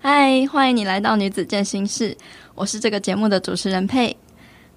[0.00, 2.16] 嗨，欢迎你来到女子健心室，
[2.54, 4.16] 我是这个节目的主持人佩。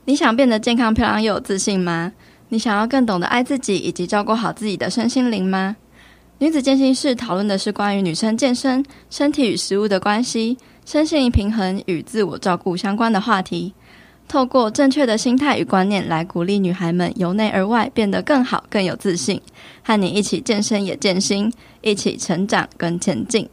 [0.06, 2.12] 你想变得健康、漂亮又有自信吗？
[2.50, 5.76] 你想要更懂得爱自己以及照顾好自己的身心灵吗？
[6.40, 10.58] 女子健心室讨论的是关于女生健身、身体与食物的关系、
[10.88, 13.76] 身心灵平衡与自我照顾相关的话题。
[14.28, 19.40] 透过正确的心态与观念来鼓励女孩们由内而外变得更好、更有自信，
[19.84, 23.48] 和你一起健身也健心，一起成长跟前进。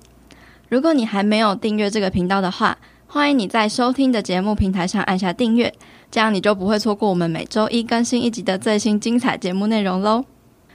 [0.69, 5.73] 如果你还没有订阅这个频道的话，欢迎你在收听的节目平台上按下订阅，
[6.11, 10.27] 这样你就不会错过我们每周一更新一集的最新精彩节目内容喽。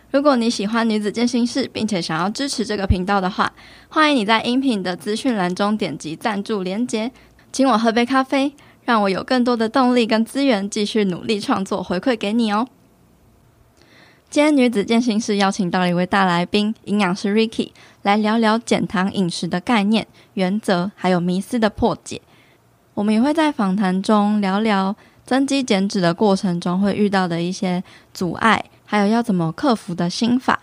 [0.10, 3.54] 如果你喜欢女子健心室，并且想要支持这个频道的话，
[3.90, 7.12] 欢迎你在音频的资讯栏中点击赞助连结，
[7.52, 8.54] 请我喝杯咖啡，
[8.86, 12.68] 让我有更多的动力跟资源继续努力创作，回馈给你哦。
[14.32, 17.70] 今天女子健心室邀请到了一位大来宾，营养师 Ricky，
[18.04, 22.22] 来聊聊减糖饮食的概念、原则，还有迷思的破解。
[22.94, 24.96] 我们也会在访谈中聊聊
[25.26, 30.60] 增肌减脂的过程中会遇到的一些阻碍，还有要怎么克服的心法。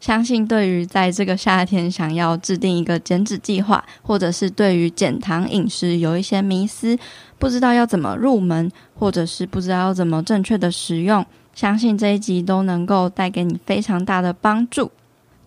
[0.00, 6.96] 相信对于在这个夏天想要制定一个减脂计划，或者是对于减糖饮食有一些迷思，
[7.36, 11.26] 不知道要怎么入门，或者是不知道要怎么正确的使用。
[11.52, 14.92] 相信这一集都能够带给你非常大的帮助。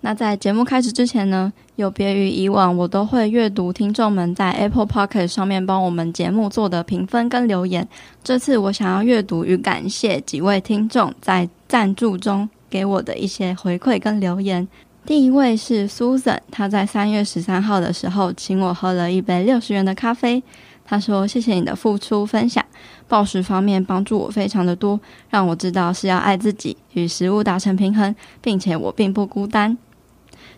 [0.04, 7.88] 那在节目开始之前呢，有别于以往，我都会阅读听众们在 Apple Podcast 上面帮我们节目做的评分跟留言。
[8.24, 14.68] 这次我想要阅读与感谢几位听众在赞助中给我的一些回馈跟留言。
[15.06, 20.42] 第一位是 Susan，他在三月十三号的时候请我喝了一杯六十元的咖啡。
[20.84, 22.66] 他说：“谢谢你的付出分享，
[23.08, 29.78] 暴食方面帮助我非常的多，让我知道是要爱自己，与食物达成平衡，并且我并不孤单。”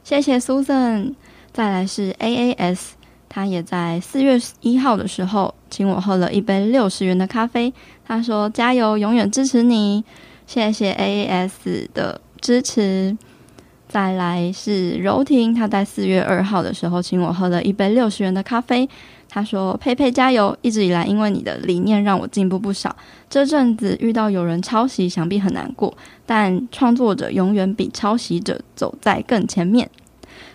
[0.03, 1.13] 谢谢 Susan。
[1.51, 2.79] 再来是 AAS，
[3.29, 7.73] 他也在四月一号的时候请我喝了一杯六十元的咖啡。
[8.05, 10.03] 他说：“加油，永远支持你。”
[10.45, 13.17] 谢谢 AAS 的支持。
[13.87, 18.89] 再来是柔婷，他在四月二号的时候请我喝了一杯六十元的咖啡。
[19.33, 20.55] 他说：“佩佩加油！
[20.61, 22.95] 一直以来，因为你的理念让我进步不少。
[23.27, 25.91] 这阵子遇到有人抄袭，想必很难过。
[26.23, 29.89] 但创作者永远比抄袭者走在更前面。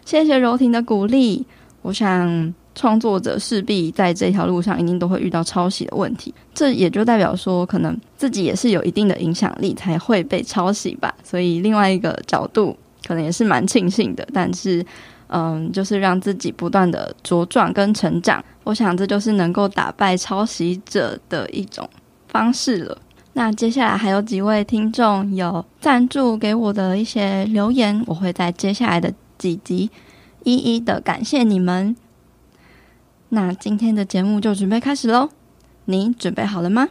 [0.05, 1.44] 谢谢柔婷的鼓励。
[1.83, 6.33] 我想，创作者势必在这条路上一定都会遇到抄袭的问题。
[6.55, 11.12] 这也就代表说，可能自己也是有一定的影响力，才会被抄袭吧。
[11.25, 14.25] 所以，另外一个角度，可能也是蛮庆幸的。
[14.33, 14.87] 但是。”
[15.28, 21.89] 嗯，就是让自己不断的茁壮跟成长，我想这就是能够打败抄袭者的一种
[22.28, 22.99] 方式了。
[23.34, 29.91] 那接下来还有几位听众有赞助给我的一些留言，我会在接下来的几集
[30.44, 31.94] 一一的感谢你们。
[33.28, 35.28] 那今天的节目就准备开始喽，
[35.84, 36.88] 你准备好了吗？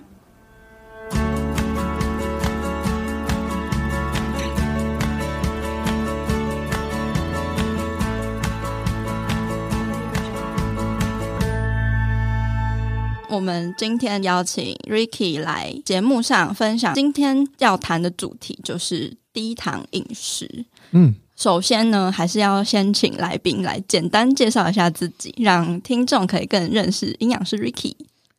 [13.38, 20.66] 我们今天邀请 Ricky 来节目上分享，今天要谈的主题就是低糖饮食。
[20.90, 27.94] 嗯，首先呢，还是要先请来宾来简单介绍一下自己，让听众可以更认识营养师 Ricky。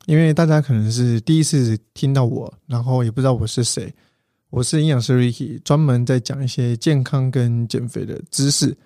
[0.06, 3.94] 因为大家可能是第一次听到我，然后也不知道我是谁。
[4.50, 8.76] 我是营养师 Ricky，专门在讲一些健康跟减肥的知识。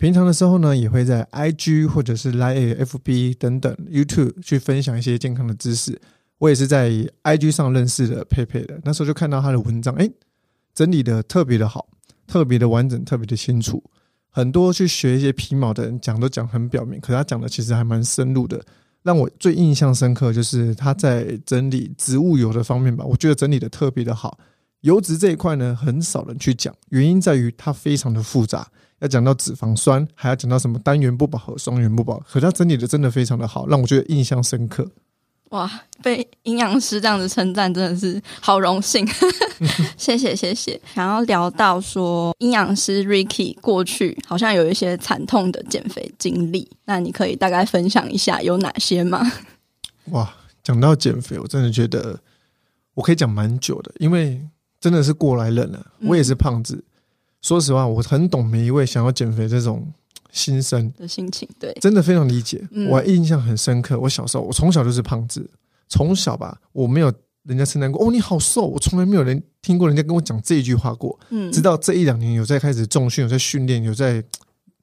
[0.00, 6.00] 平常的时候呢，也会在 IG 或者是 Line、FB 等等 YouTube 去分享一些健康的知识。
[6.38, 6.90] 我也是在
[7.22, 10.10] IG 上认识的佩佩的，那时候就看到他的文章，哎，
[10.74, 11.86] 整理的特别的好，
[12.26, 13.84] 特别的完整，特别的清楚。
[14.30, 18.58] 很多去学一些皮毛的人讲都讲很表面，可他讲的其实还蛮深入的。
[19.02, 24.38] 让我最印象深刻就是他在整理植物油的方面吧，我觉得整理的特别的好。
[24.80, 28.66] 油脂这一块呢，很少人去讲，原因在于它非常的复杂。
[29.00, 34.86] 要讲到脂肪酸，还要讲到什么单元不饱和、双元不饱和，他整理的真的非常的好，让我觉得印象深刻。
[35.50, 35.68] 哇，
[36.00, 39.04] 被营养师这样子称赞，真的是好荣幸。
[39.96, 40.80] 谢 谢谢谢。
[40.94, 49.20] 想要聊到说，营养师 Ricky 过去好像有一些惨痛的减肥经历，那你可以大概分享一下有哪些吗？
[50.10, 50.32] 哇，
[50.62, 52.20] 讲到减肥，我真的觉得
[52.94, 54.40] 我可以讲蛮久的，因为
[54.78, 56.76] 真的是过来人了，我也是胖子。
[56.76, 56.84] 嗯
[57.42, 59.86] 说实话，我很懂每一位想要减肥这种
[60.30, 62.62] 心声的心情，对，真的非常理解。
[62.88, 65.48] 我还印象很深刻，我小时候，我从小就是胖子，
[65.88, 67.12] 从小吧，我没有
[67.44, 71.18] 人家称赞过哦，你好瘦，我从来没有人听过人家跟我讲这一句话过。
[71.30, 74.22] 嗯，直到这一两年有在开始重训，有在训练，有在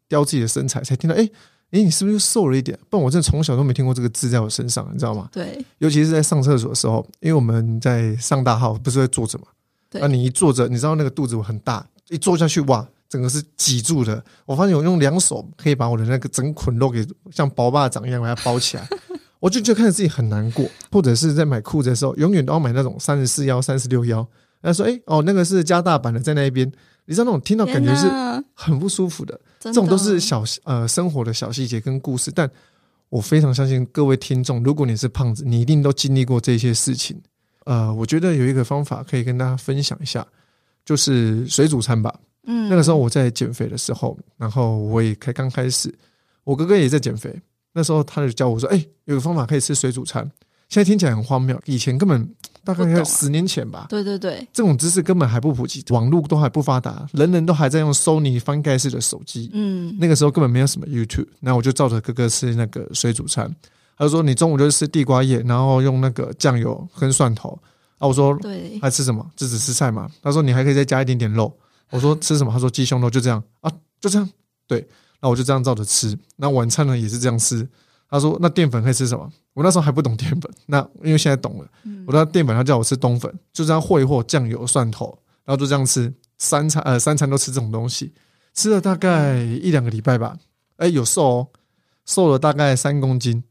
[0.08, 1.30] 雕自己的身材，才听到，哎，
[1.72, 2.78] 哎，你是不是又瘦了一点？
[2.90, 5.30] 不然我真的从小都没听过这个字在我身上，你知道吗？
[5.32, 9.46] 对，尤其是在上厕所的时候，因为我们在上大号不是会坐着嘛？
[9.90, 14.24] 对，那你一坐着，你知道那个肚子很大，一坐下去哇，整个是挤住的。
[14.46, 18.88] 我发现我用两手可以把我的那个整捆肉给像包巴掌一样把它包起来，
[19.40, 20.66] 我就觉得看着自己很难过。
[20.92, 24.28] 或者是在买裤子的时候，永远都要买那种三十四腰、三十六腰。
[24.62, 26.70] 他说：“哎，哦，那个是加大版的，在那一边。”
[27.10, 28.06] 你知道那种听到感觉是
[28.54, 29.40] 很不舒服的。
[29.62, 32.50] 这种都是小呃生活的小细节跟故事，但
[33.08, 37.22] 我非常相信各位听众，如果你是胖子，你一定都经历过这些事情。
[37.64, 40.28] 呃，我觉得有一个方法可以跟大家分享一下，
[40.88, 42.12] 就是水煮餐吧。
[42.46, 45.94] 嗯，那个时候我在减肥的时候，然后我也开刚开始，
[46.44, 47.40] 我哥哥也在减肥，
[47.74, 50.32] 那时候他就教我说：“哎，有个方法可以吃水煮餐。”
[50.70, 52.28] 现在听起来很荒谬，以前根本。
[52.64, 59.50] 大概在十年前吧，对对对，这种知识根本还不普及，网络都还不发达，人人都还在用 Sony 翻盖式的手机。
[59.54, 63.50] 嗯，那个时候根本没有什么 YouTube，那我就照着哥哥吃那个水煮餐。
[63.98, 67.58] 他就说：“你中午就吃地瓜叶，然后用那个酱油跟蒜头。”
[67.98, 69.26] 啊，我说：“对，还吃什么？
[69.36, 71.52] 这只吃菜嘛。”他说：“你还可以再加一点点肉。”
[71.92, 74.30] 我说：“吃什么？”他说：“鸡胸肉。”就这样啊，就这样。
[74.68, 74.88] 对，
[75.22, 76.18] 那我就这样照着吃。
[76.36, 77.68] 那晚餐呢也是这样吃。
[78.10, 81.68] 他说：“那淀粉可以吃什么？”我那时候还不懂淀粉，那因为现在懂了。
[82.06, 88.14] 我知道淀粉，他叫我吃冬粉，就这样和一和酱油、蒜头，然后就这样吃三餐，呃，三餐都吃这种东西，
[88.54, 90.38] 吃了大概一两个礼拜吧。
[90.78, 91.48] 哎，有瘦哦，
[92.06, 93.44] 瘦了大概三公斤，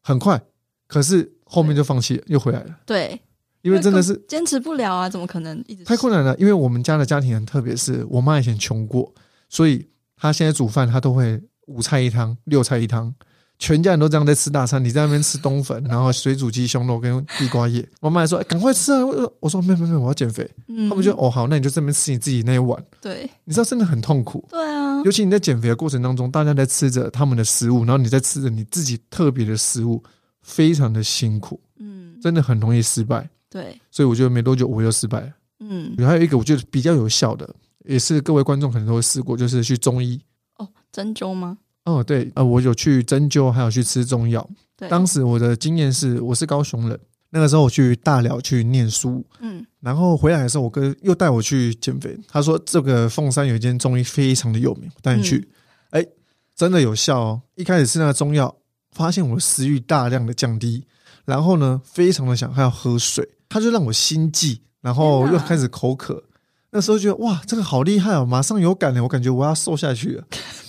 [0.00, 0.40] 很快。
[0.88, 2.78] 可是后面就放弃了，又回来了。
[2.86, 3.20] 对，
[3.62, 6.36] 因为真的是坚持不了啊，怎么可能一直太困难了？
[6.38, 9.12] 因为我们家的家庭很特别，是我妈以前穷过，
[9.48, 13.14] 所以她现在煮饭，她都会五菜一汤、六菜一汤。
[13.62, 17.86] 全家人都这样在吃大餐，你在那边吃冬粉，然后水煮鸡胸肉跟地瓜叶。
[18.00, 19.00] 我妈还说：“赶快吃啊！”
[19.38, 20.50] 我说：“没有没有，我要减肥。”
[20.88, 22.82] 他们就哦好，那你就这边吃你自己那一碗。
[23.02, 24.48] 对，你知道真的很痛苦。
[24.48, 30.02] 对啊，尤其你在减肥的过程当中，大家在吃着他们的食物，然后你在吃着你自己特别的食物，
[30.40, 31.60] 非常的辛苦。
[31.80, 33.28] 嗯，真的很容易失败。
[33.50, 35.32] 对，所以我觉得没多久我又失败了。
[35.58, 37.52] 嗯，还有一个我觉得比较有效的，
[37.84, 40.18] 也是各位观众可能都会试过，就是去中医。
[40.56, 41.58] 哦，针灸吗？
[41.84, 44.48] 哦，对，呃，我有去针灸，还有去吃中药。
[44.76, 46.98] 对，当时我的经验是，我是高雄人，
[47.30, 52.16] 那个时候我去大寮去念书，嗯，然后回来的时候，我哥又带我去减肥。
[52.28, 55.48] 他说这个凤山有一间中医非常的有名，我带你去，
[55.90, 56.08] 哎、嗯，
[56.54, 57.42] 真的有效哦。
[57.56, 58.54] 一开始吃那个中药，
[58.92, 60.86] 发现我食欲大量的降低，
[61.24, 66.24] 然后呢，非常的想还要喝水，他就让我心悸，然后又开始口渴。
[66.70, 70.24] 那时候觉得哇，这个好厉害哦，马上有感了，我感觉我要瘦下去了。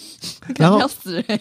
[0.57, 1.39] 然后要死人！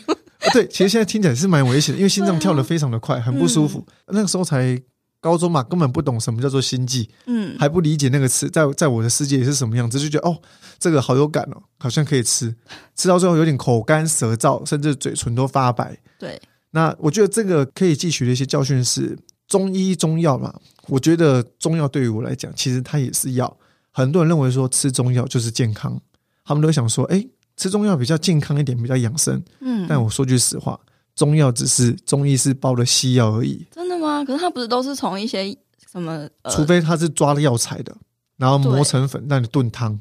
[0.53, 3.87] 对，其实现在听起来是蛮危险的，因为心脏跳得非常的快，很不舒服。
[4.07, 4.81] 那个时候才
[5.21, 10.41] 高中嘛，根本不懂什么叫做心悸，嗯，还不理解那个词，在在我的世界里是什么样子，就觉得哦，
[10.79, 12.55] 这个好有感哦，好像可以吃，
[12.97, 15.99] 吃到最后有点口干舌燥，甚至嘴唇都发白。
[16.19, 16.41] 对，
[16.71, 20.55] 那我觉得这个可以汲取的一些教训是，中医中药嘛，
[20.89, 23.57] 我觉得中药对于我来讲，其实它也是药。
[23.91, 26.01] 很多人认为说吃中药就是健康，
[26.45, 27.27] 他们都想说，哎。
[27.57, 29.43] 吃中药比较健康一点，比较养生。
[29.61, 30.81] 嗯，但我说句实话，
[31.15, 33.67] 中药只是中医是包的西药而已。
[33.71, 34.25] 真的吗？
[34.25, 35.55] 可是它不是都是从一些
[35.93, 36.27] 什么？
[36.41, 37.95] 呃、除非它是抓了药材的，
[38.39, 40.01] 然后磨成粉让你炖汤。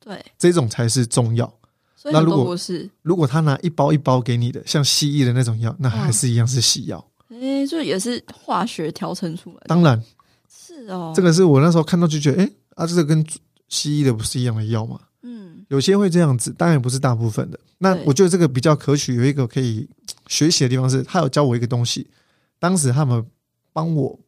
[0.00, 1.52] 对，这种才是中药。
[2.12, 6.98] 那如果不是，如果他拿一包一包给你的，像西医的那种药，那还是一样是西药。
[7.28, 9.66] 哎、嗯，这、欸、也是化学调成出来的。
[9.66, 10.00] 当然，
[10.48, 11.12] 是哦。
[11.16, 13.24] 这个是我那时候看到就觉得，哎、欸，啊，这个跟
[13.68, 15.00] 西医的不是一样的药吗？
[15.22, 17.58] 嗯有些会这样子，当然不是大部分的。
[17.78, 19.88] 那我觉得这个比较可取，有一个可以
[20.28, 22.06] 学习的地方是，他有教我一个东西。
[22.58, 23.24] 当时他们
[23.72, 24.18] 帮我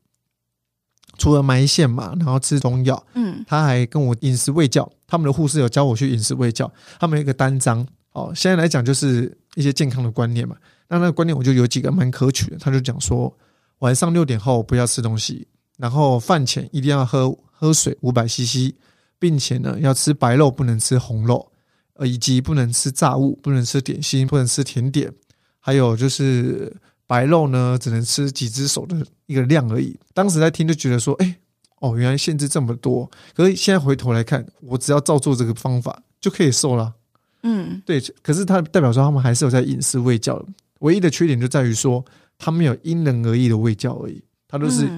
[1.18, 4.90] 除了埋线嘛，然后吃中药，嗯，他还跟我饮食喂教。
[5.06, 7.86] 他们的护士有教我去饮食喂教，他们有一个单张。
[8.12, 10.56] 哦，现在来讲就是一些健康的观念嘛。
[10.88, 12.56] 那那个观念我就有几个蛮可取的。
[12.58, 13.32] 他就讲说，
[13.78, 15.46] 晚上六点后不要吃东西，
[15.76, 18.74] 然后饭前一定要喝喝水五百 CC。
[19.18, 21.50] 并且呢，要吃白肉，不能吃红肉，
[21.94, 25.10] 呃，以及不能吃炸物，不能吃点心，不能吃甜点，
[25.58, 26.70] 还有就是
[27.06, 28.96] 白肉呢，只能吃几只手的
[29.26, 29.98] 一个量而已。
[30.12, 31.36] 当时在听就觉得说，哎、欸，
[31.80, 33.10] 哦，原来限制这么多。
[33.34, 36.94] 可是现在回头来看，我只要照做这个方法就可以瘦了。
[37.42, 38.00] 嗯，对。
[38.22, 40.46] 可是它代表说他们还是有在饮食喂教的，
[40.80, 42.04] 唯一的缺点就在于说，
[42.38, 44.22] 他们有因人而异的喂教而已。
[44.48, 44.88] 他都是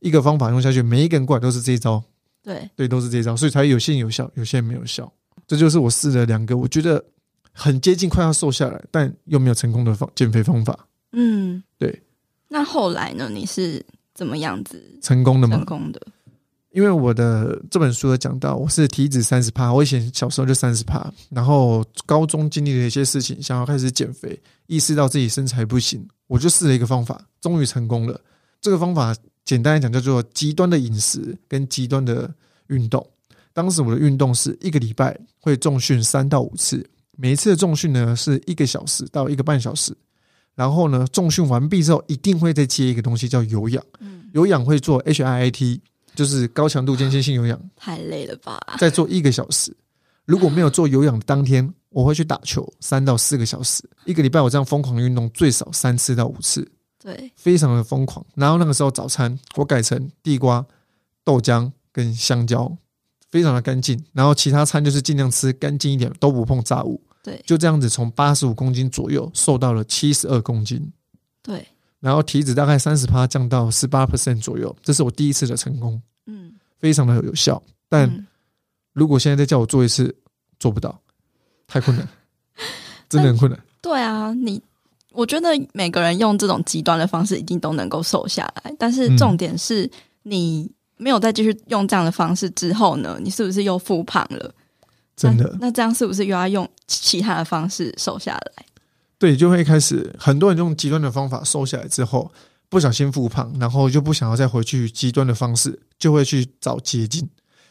[0.00, 2.02] 一个方法用下去，每一个人过来都是这一招。
[2.42, 5.12] 对对，都是这一招，所以才有些有效，有些没有效。
[5.46, 7.04] 这就是我试了两个，我觉得
[7.52, 10.86] 很接近快要瘦下来，但又没有成功的方减肥方法。
[11.18, 12.02] 嗯，对。
[12.48, 13.28] 那后来呢？
[13.32, 15.56] 你是怎么样子成功的吗？
[15.56, 16.00] 成功的。
[16.72, 28.20] 因为我的这本书有讲到，我是体脂三十趴，我以前小时候就三十趴，然后高中经历了一些事情，想要开始减肥，意识到自己身材不行，我就试了一个方法，终于成功了。
[28.60, 32.30] 这个方法简单来讲叫做极端的饮食跟极端的
[32.66, 33.04] 运动。
[33.54, 39.96] 当时我的运动是一个礼拜会重训三到五次，每一次的重训呢是一个小时到一个半小时，
[40.56, 43.84] 然后呢重训完毕之后一定会再接一个东西叫有氧，
[44.32, 45.80] 有氧会做 HIIT。
[46.14, 48.58] 就是高强度间歇性有氧，太累了吧？
[48.78, 49.76] 再做一个小时，
[50.24, 53.84] 如果没有做有氧的当天，我会去打球三到四个小时。
[54.06, 56.66] 一个礼拜我这样疯狂运动最少三次到五次，
[56.98, 58.24] 对，非常的疯狂。
[58.34, 60.64] 然后那个时候早餐我改成地瓜、
[61.22, 62.74] 豆浆跟香蕉，
[63.30, 64.02] 非常的干净。
[64.14, 66.98] 然后其他餐就是尽量吃干净一点，都不碰炸物。
[67.26, 70.92] 对，就这样子从八十五公斤左右瘦到了七十二公斤。
[71.42, 71.66] 对。
[71.98, 77.60] 然后体脂大概三十趴降到十八 percent 左右，这是我第一次的成功，嗯，非常的有效。
[77.88, 78.24] 但
[78.92, 80.14] 如果现在再叫我做一次，
[80.60, 80.96] 做不到，
[81.66, 82.08] 太困难，
[83.08, 83.60] 真的很困难。
[83.82, 84.62] 对啊，你
[85.12, 89.90] 我觉得每个人用这种极端的方式一定都能够瘦下来，但是重点是
[90.22, 94.54] 你没有再继续用这样的方式之后呢，你是不是又复胖了？
[95.16, 95.44] 真的？
[95.54, 98.64] 那，那这样是不是又要用其他的方式瘦下来？
[99.18, 102.30] 对，就会开始很多人用极端的方法瘦下来之后，
[102.68, 107.26] 不小心复胖，然后就不想要再回去极端的方式，就会去找捷径。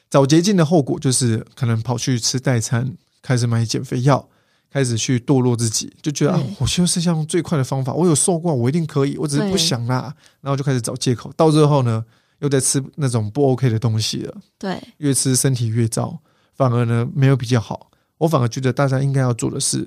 [0.09, 4.27] 找捷径的后果就是可能跑去吃代餐，开始买减肥药，
[4.71, 10.13] 开始去堕落自己，就觉得啊，我就是用最快的方法，我有瘦过，我一定可以，我只是不想啦。
[10.41, 12.03] 然后就开始找借口，到最后呢，
[12.39, 14.35] 又在吃那种不 OK 的东西了。
[14.57, 16.17] 对，越吃身体越糟，
[16.55, 17.91] 反而呢没有比较好。
[18.17, 19.85] 我反而觉得大家应该要做的是，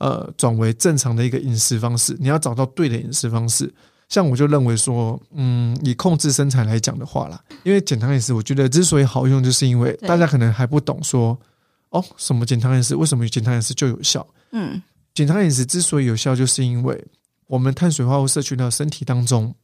[0.00, 2.16] 呃，转为正常的一个饮食方式。
[2.18, 3.72] 你要找到对的饮食方式。
[4.08, 11.38] 像我就认为说，嗯，以控制身材来讲的话啦，因为减糖饮食，我觉得之所以好用，就是因为大家可能还不懂说，
[11.90, 14.26] 哦，什么减糖饮食，为什么减糖饮食就有效？
[14.52, 14.82] 嗯，
[15.14, 17.06] 减糖饮食之所以有效，就是因为
[17.46, 19.54] 我们碳水化合物摄取到身体当中，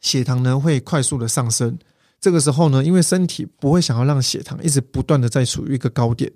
[0.00, 1.78] 血糖呢会快速的上升。
[2.20, 6.30] 这个时候呢，因为身体不会想要让血糖一直不断的在处于一个高点。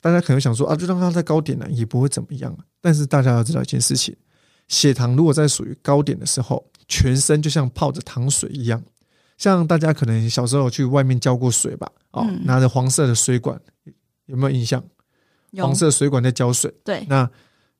[0.00, 2.56] 大家可能想说啊，就让它在高点呢，也不会怎么样。
[2.80, 4.14] 但是大家要知道一件事情，
[4.68, 8.82] 血糖如果在属于高点的时候，全身就像泡着糖水一样。
[9.38, 13.60] 像大家可能小时候去外面浇过水吧，哦，拿着黄色的水管，
[14.26, 14.82] 有没有印象？
[15.56, 16.72] 黄色水管在浇水。
[16.84, 17.04] 对。
[17.08, 17.28] 那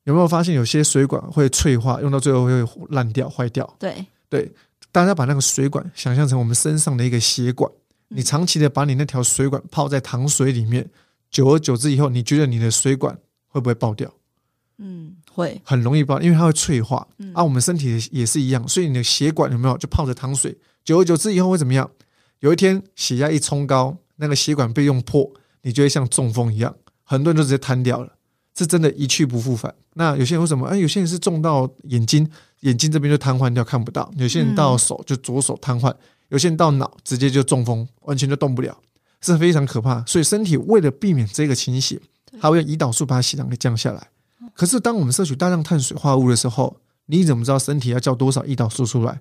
[0.05, 3.77] 有没有发现有些水管会脆化，用到最后会烂掉、坏掉？
[3.79, 4.05] 对。
[4.29, 4.53] 对。
[4.93, 7.69] 大家把那个水管想象成我们身上的一个血管，
[8.09, 10.89] 你长期的把你那条水管泡在糖水里面。
[11.31, 13.19] 久而久之以后，你觉得你的水管
[13.49, 14.13] 会不会爆掉？
[14.77, 17.09] 嗯，会，很容易爆，因为它会脆化。
[17.17, 20.55] 嗯、啊，我们身体也是一样，所以你的血管有没有就泡着糖水？
[20.85, 21.91] 久而久之以后会怎么样？
[22.41, 25.33] 有一天血压一冲高，那个血管被用破，
[25.63, 28.13] 你就会像中风一样，很多人就直接瘫掉了，
[28.55, 29.75] 是真的，一去不复返。
[29.95, 30.67] 那有些人为什么？
[30.67, 32.29] 哎，有些人是中到眼睛，
[32.63, 35.97] 眼睛这边就瘫痪掉，看不到；有些人到手就左手瘫痪，嗯、
[36.31, 38.77] 有些人到脑直接就中风，完全就动不了。
[39.21, 42.01] 是非常可怕，所以身体为了避免这个情形，
[42.41, 44.09] 它会用胰岛素把血糖给降下来。
[44.53, 46.77] 可是当我们摄取大量碳水化合物的时候，
[47.07, 49.21] 你怎么知道身体要叫多少胰岛素出来？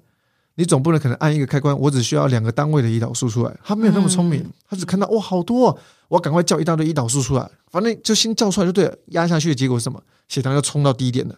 [0.56, 3.56] 你总不能可能按一个开关，我只需要两个单位的胰岛素出来。
[3.64, 8.98] 他没有那么聪明，他只看到哇好多，我要赶快叫一大堆胰岛素出来，反正就先叫出来就对了。
[9.08, 10.02] 压下去的结果是什么？
[10.28, 11.36] 血糖要冲到低点了。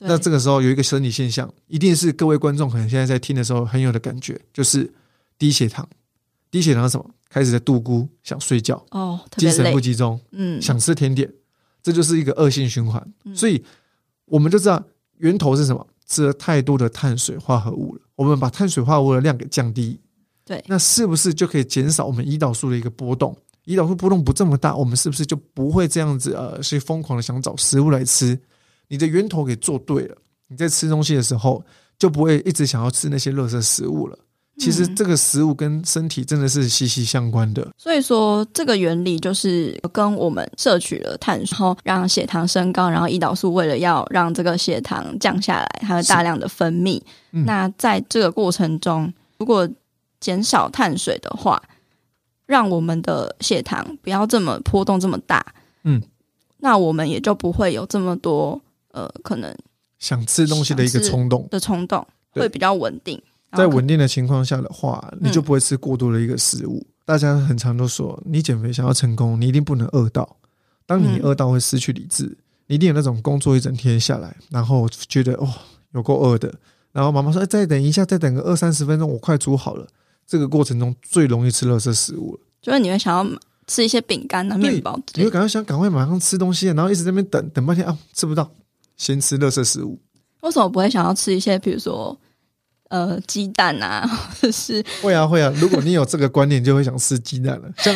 [0.00, 4.92] 那这个时候有一个生理现象，一定是各位观众可能现在在听的时候很有的感觉，就是
[5.38, 5.88] 低血糖。
[6.50, 7.10] 低血糖是什么？
[7.28, 11.28] 开始在度咕，想睡觉哦，精神不集中，嗯，想吃甜点，
[11.82, 13.12] 这就是一个恶性循环。
[13.24, 13.64] 嗯、所以
[14.26, 14.80] 我们就知道
[15.16, 15.84] 源头是什么？
[16.06, 18.02] 吃了太多的碳水化合物了。
[18.14, 19.98] 我们把碳水化合物的量给降低，
[20.44, 23.36] 对，那是不是就可以减少我们胰岛素的一个波动？
[23.64, 28.38] 胰岛素波动不这么大，我们是不是就不会这样子呃，去疯狂的想找食物来吃？
[28.88, 30.16] 你的源头给做对了，
[30.48, 31.64] 你在吃东西的时候
[31.98, 34.18] 就不会一直想要吃那些垃圾食物了。
[34.56, 47.02] 其实这个食物跟身体真的是息息相关的，所以说这个原理就是跟我们摄取了碳水，然后让血糖升高，然后胰岛素为了要让这个血糖降下来，它会大量的分泌。
[47.32, 49.68] 嗯、那在这个过程中，如果
[50.20, 51.60] 减少碳水的话，
[52.46, 55.44] 让我们的血糖不要这么波动这么大，
[55.82, 56.00] 嗯，
[56.58, 58.60] 那我们也就不会有这么多
[58.94, 59.54] 呃可能
[59.98, 63.20] 想吃东西的一个冲动的冲动，会比较稳定。
[63.52, 66.78] 在稳定的情况下的话，你就不会吃过多的一个食物。
[66.78, 70.36] 嗯、大家很常都说，你减肥想要成功，你一定不能饿到。
[70.86, 72.36] 当你饿到会失去理智，
[72.66, 75.48] 你一定有那种工作一整天下来，然后觉得哦
[75.92, 76.52] 有够饿的，
[76.90, 79.86] 然后妈妈说：“哎，再等一下，再等个二三十分钟，我快煮好了。”
[80.26, 82.40] 这个过程中最容易吃垃圾食物了。
[82.60, 88.50] 就是你会想要吃一些饼干啊、面包，你会感觉想赶快马上吃东西，然后一直在那边等等半天啊，吃不到，
[88.96, 89.98] 先吃垃圾食物。
[90.42, 92.18] 为什么不会想要吃一些，比如说
[92.88, 94.06] 呃鸡蛋啊，
[94.40, 95.52] 或者是会啊会啊。
[95.56, 97.70] 如果你有这个观念，就会想吃鸡蛋了。
[97.78, 97.94] 像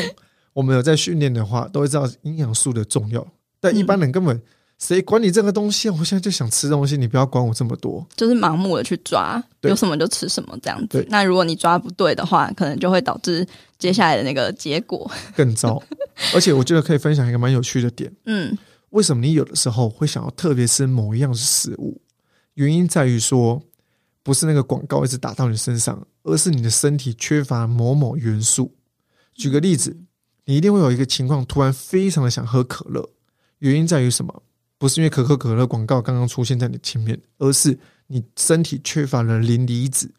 [0.53, 3.27] 我们有在训练的话，都会知道营养素的重要，
[3.61, 4.41] 但一般人根本。
[4.81, 5.91] 谁管你这个东西？
[5.91, 8.07] 我现在就想吃东西，你不要管我这么多。
[8.17, 11.05] 就是盲目的去抓，有什么就吃什么这样子。
[11.11, 13.45] 那如果你抓不对的话，可能就会导致
[13.77, 15.83] 接下来的那个结果更糟。
[16.33, 18.09] 而且我觉得可以分享一个蛮有趣的点。
[18.27, 18.57] 嗯，
[18.91, 22.01] 为什么你有的时候会想要特别吃某一样食物？
[22.55, 23.63] 原因在于说，
[24.23, 28.75] 不是那个广告一直打到你身上，而是你的身体缺乏某某元素。
[29.35, 29.97] 举个例子，
[30.47, 33.09] 你一定会有一个情况，突然非常的想喝可乐，
[33.59, 34.43] 原因在于什么？
[34.79, 40.11] 不是因为可口可乐广告刚刚出现在你前面，而是你身体缺乏了磷离子，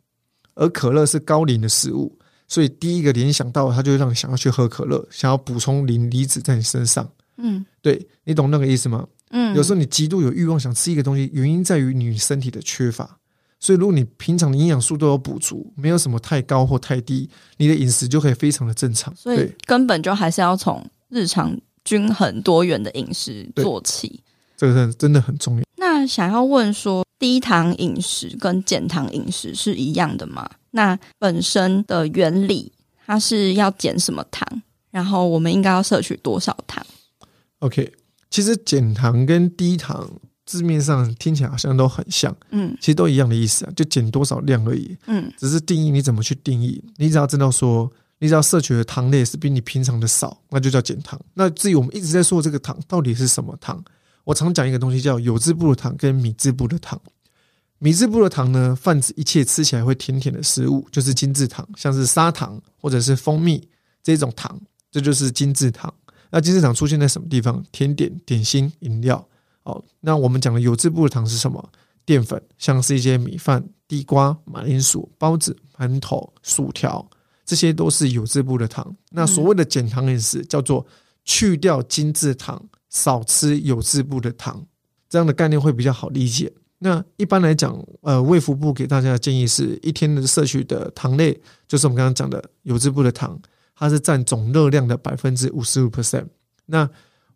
[0.56, 7.10] 而可乐是高磷的食物，所以第一个联想到它就让你想要去喝可乐，想要补充磷离子在你身上。
[7.42, 9.08] 嗯，对，你懂那个意思吗？
[9.32, 13.18] 嗯，有时候你极度有欲望想吃一个东西，原因在于你身体的缺乏。
[13.60, 19.14] 所以如果你平常的营养素都有补足，没有什么太高或太低，你的饮食就可以非常的正常。
[19.16, 24.22] 所以根本就还是要从日常均衡多元的饮食做起。
[24.56, 25.64] 这个真真的很重要。
[25.76, 30.50] 那想要问说，低糖饮食跟减糖饮食是一样的吗？
[30.72, 32.72] 那本身的原理，
[33.06, 34.62] 它是要减什么糖？
[34.92, 36.84] 然后我们应该要摄取多少糖
[37.60, 37.94] ？OK，
[38.30, 40.10] 其实减糖跟低糖
[40.46, 46.84] 字面上听起来好像都很像，嗯，其实都一样的意思啊，就减多少量而已，嗯，只是定义你怎么去定义。
[46.98, 51.20] 你只要知道说，你只要摄取的糖类是比你平常的少，那就叫减糖。
[51.36, 53.84] 那至于我们一直在说这个糖到底是什么糖？
[54.24, 57.00] 我常讲一个东西叫有字部的糖跟米字部的糖。
[57.78, 63.66] 米字部的糖呢，泛指一切吃起来会甜甜的食物，就是精制糖，像是砂糖或者是蜂蜜
[64.04, 64.60] 这种糖，
[64.92, 65.94] 这就是精制糖。
[66.32, 67.64] 那精制糖出现在什么地方？
[67.72, 69.28] 甜点、点心、饮料。
[69.64, 71.70] 哦，那我们讲的有字部的糖是什么？
[72.06, 77.08] 淀粉，像是一些米饭、地瓜、马铃薯、包子、馒头、薯条，
[77.46, 78.96] 这些都是有字部的糖。
[79.12, 80.86] 那所谓的减糖饮食，叫做
[81.24, 82.64] 去掉精制糖。
[82.92, 84.66] 少吃有字部的糖，
[85.08, 86.52] 这样的概念会比较好理解。
[86.80, 93.40] 那一般来讲，呃，卫福部给大家的建议是一天的摄取的糖类，就是我们刚刚讲的有字部的糖，
[93.80, 96.28] 它是占总热量的百分之五十五 percent。
[96.66, 96.88] 那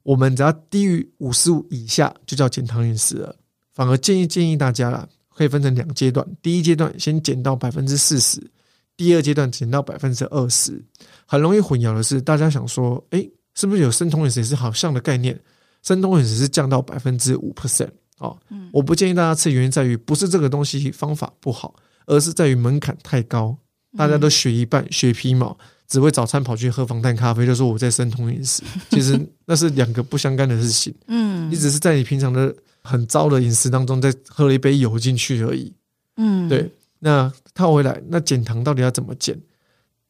[0.03, 3.35] 我们只要低于五十五以下，就叫减糖饮食了。
[3.71, 8.51] 反而建议建议大家啦，可以分成两阶段，第一阶段先减到百分之四十，
[8.95, 10.83] 第二阶段减到百分之二十。
[11.25, 13.31] 很容易混淆的是，大家想说，诶。
[13.55, 15.39] 是不是有生酮饮食也是好像的概念？
[15.83, 18.35] 生酮饮食是降到百分之五 percent 哦。
[18.71, 21.75] 我不建议大家吃，原因在于不是这个东西方法不好，
[22.07, 23.55] 而是在于门槛太高。
[23.95, 25.55] 大家都学一半，学皮毛，
[25.93, 30.91] 只会早餐跑去喝防弹咖啡，就说我在生酮饮食， 其实那是两个不相干的事情。
[31.05, 32.51] 嗯，你只是在你平常的
[32.81, 35.71] 很糟的饮食当中，再喝了一杯油进去而已。
[36.17, 36.67] 嗯，对。
[36.97, 39.39] 那套回来，那减糖到底要怎么减？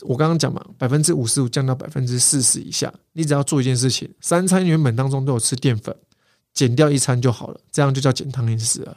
[0.03, 5.93] 我刚刚讲嘛，百分之五十五降到百分之四十以下，你只要做一件事情，三餐原本当中都有吃淀粉，
[6.53, 8.95] 减掉一餐就好了，这样就叫减糖饮食了，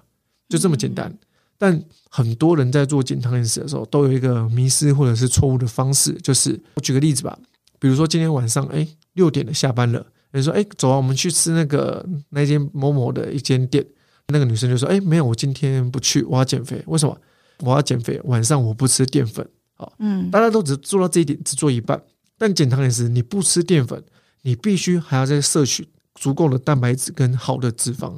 [0.48, 1.12] 就这么简单。
[1.58, 7.38] 但很多人在做减糖饮食的时候，都有一个迷失或者是错误的方式，就是我举个例子吧，
[7.78, 13.84] 比如说今天晚上，哎，六点了下班了，你说，哎，走啊，我们去吃那个那间某某的一间店，
[14.28, 17.18] 那个女生就说，哎，没有，我今天不去，我要减肥，为什么？
[17.60, 19.48] 我要减肥，晚上我不吃淀粉。
[19.76, 22.02] 好，嗯，大家都只做到这一点，只做一半。
[22.36, 24.02] 但减糖饮食，你不吃淀粉，
[24.42, 28.12] 你必须还要再摄取足够的蛋白质跟好的脂肪，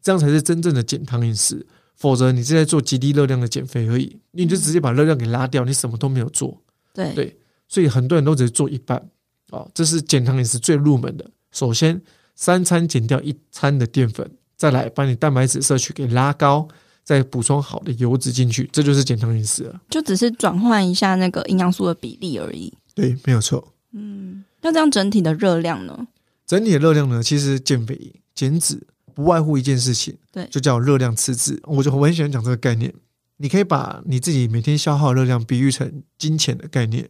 [0.00, 1.66] 这样才是真正的减糖饮食。
[1.96, 6.60] 否则，你是在做极低热量的减肥而已，你就直接把热量给拉掉，你什么都没有做。
[6.92, 7.36] 对对，
[7.68, 9.10] 所以很多人都只是做一半。
[9.50, 11.30] 哦，这是减糖饮食最入门的。
[11.52, 12.00] 首先，
[12.34, 16.68] 三餐减掉一餐的淀粉，再来把你蛋白质摄取给拉高。
[17.04, 19.78] 再补充好的油脂进去，这就是减糖饮食了。
[19.90, 22.72] 就只是转换一下那个营养素的比例而已。
[22.94, 23.74] 对，没有错。
[23.92, 26.06] 嗯，那这样整体的热量呢？
[26.46, 27.22] 整体的热量呢？
[27.22, 31.60] 其实减肥减脂不外乎一件事情，对，就叫热量赤字。
[31.64, 32.92] 我就我很喜欢讲这个概念。
[33.36, 37.08] 你可以把你自己每天消耗热量比喻成金钱的概念。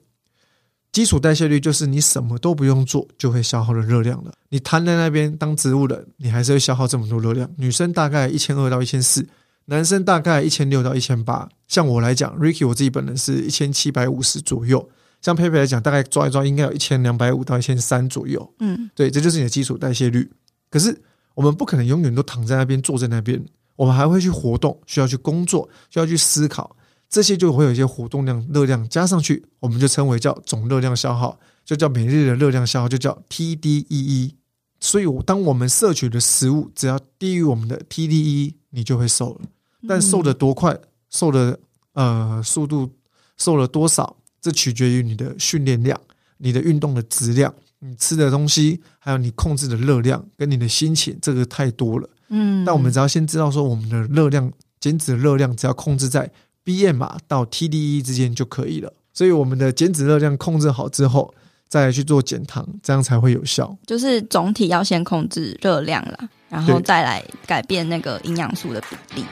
[0.92, 4.32] 基础代谢率就是你什么都不用做就会消耗的热量了。
[4.50, 7.50] 你瘫在那边当植物人，你还是会消耗这么多热量。
[7.56, 9.26] 女生大概一千二到一千四。
[9.66, 14.90] 男生大概一千六到一千八，像我来讲，Ricky 我自己本人是一千七百五十左右。
[15.22, 18.54] 像佩佩来讲，大概抓一抓，应该有一千两百五到一千三左右。
[18.60, 20.30] 嗯，对，这就是你的基础代谢率。
[20.70, 21.00] 可是
[21.34, 23.44] 我们不可能永远都躺在那边，坐在那边，
[23.76, 26.76] 我们还会去活动，需要去工作，需要去思考。
[27.08, 34.32] 这些就会有一些活动量热量加上去，我们就称为叫总热量消耗，就叫每日的热量消耗，就叫 TDEE。
[34.80, 39.40] 所以，当我们摄取的食物只要低于我们的 TDEE，你就会瘦了。
[39.88, 40.76] 但瘦的多快，
[41.08, 41.58] 瘦的
[41.92, 42.90] 呃速度，
[43.36, 45.98] 瘦了多少，这取决于你的训练量、
[46.38, 47.54] 你的运动的质量、
[47.86, 52.08] 你吃的东西，还有你控制的热量跟你的心情，这个太多了。
[52.28, 56.30] 嗯，但我们只要先知道说，我们的热量减脂热量只要控制在。
[56.64, 61.34] BMR 到 TDE 之间就可以了，所以我们的减脂热量控制好之后，
[61.68, 63.76] 再来去做减糖，这样才会有效。
[63.86, 69.26] 就是总体要先控制热量啦，然后再来改变那个营养素的比例。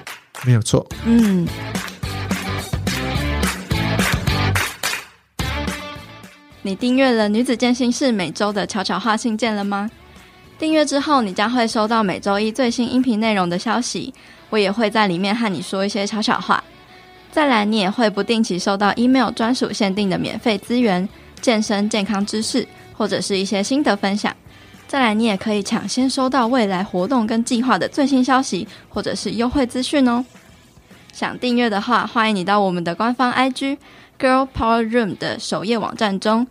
[0.44, 0.86] 没有错。
[1.06, 1.48] 嗯。
[6.64, 9.90] 你订阅了女子健心室每周的悄悄话信件了吗？
[10.60, 14.14] 订阅之后，你将会收到每周一最新音频内容的消息，
[14.48, 16.62] 我也会在里面和你说一些悄悄话。
[17.32, 21.08] 再来，你也会不定期收到 email 专属限定的免费资源、
[21.40, 22.64] 健身健康知识，
[22.96, 24.32] 或者是一些心得分享。
[24.86, 30.24] 再来，你也可以抢先收到未来活动跟计划的最新消息，或者是优惠资讯哦。
[31.12, 33.78] 想订阅的话，欢迎你到我们的官方 IG
[34.22, 36.46] Girl Power Room 的首页网站中，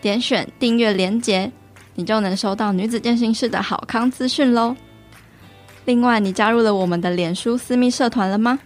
[0.00, 1.52] 点选订阅连结，
[1.94, 4.74] 你就能收到女子健身室的好康资讯喽。
[5.84, 8.58] 另外，你加入了我们的脸书私密社团了吗？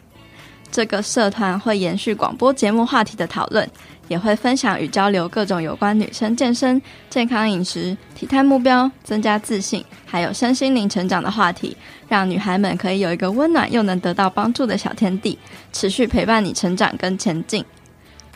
[0.73, 3.69] 这个社团会延续广播节目话题的讨论，
[4.09, 11.77] 也会分享与交流各种有关女生健身、健康饮食、体态目标、增加自信，还有身心灵成长的话题，
[12.09, 15.39] 让女孩们可以有一个温暖又能得到帮助的小天地，
[15.75, 17.63] 持续陪伴你成长跟前进。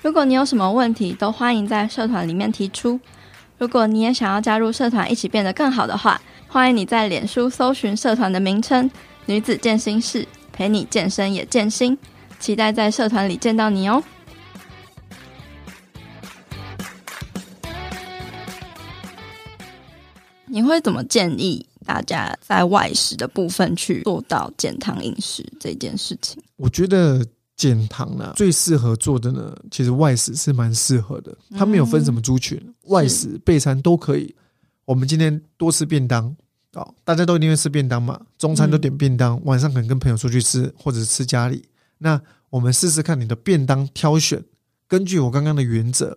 [0.02, 2.98] 如果你有什么问题，都欢迎在社团里面提出。
[3.58, 8.90] 如果你也想要加入社团，一起变得更好的话，欢迎你在脸书搜寻社团的名称
[9.26, 11.98] “女子健心室”，陪你健身也健心。
[12.38, 14.02] 期待在社团里见到你哦！
[20.46, 26.42] 你会怎么建议大家在外食的部分去做到健康饮食这件事情？
[26.56, 27.26] 我觉得
[27.60, 31.36] 减糖呢，最适合做的呢，其实外食是蛮适合的。
[31.50, 34.34] 它没有分什么族群，嗯、外食备餐都可以。
[34.86, 36.34] 我们今天多吃便当
[36.72, 41.62] 哦，大家都一定会吃便当嘛，中餐都点便当，嗯、晚上可能跟朋友出去吃，或者吃家里。
[41.98, 42.18] 那
[42.48, 44.42] 我们试试看你的便当挑选，
[44.88, 46.16] 根据我刚刚的原则，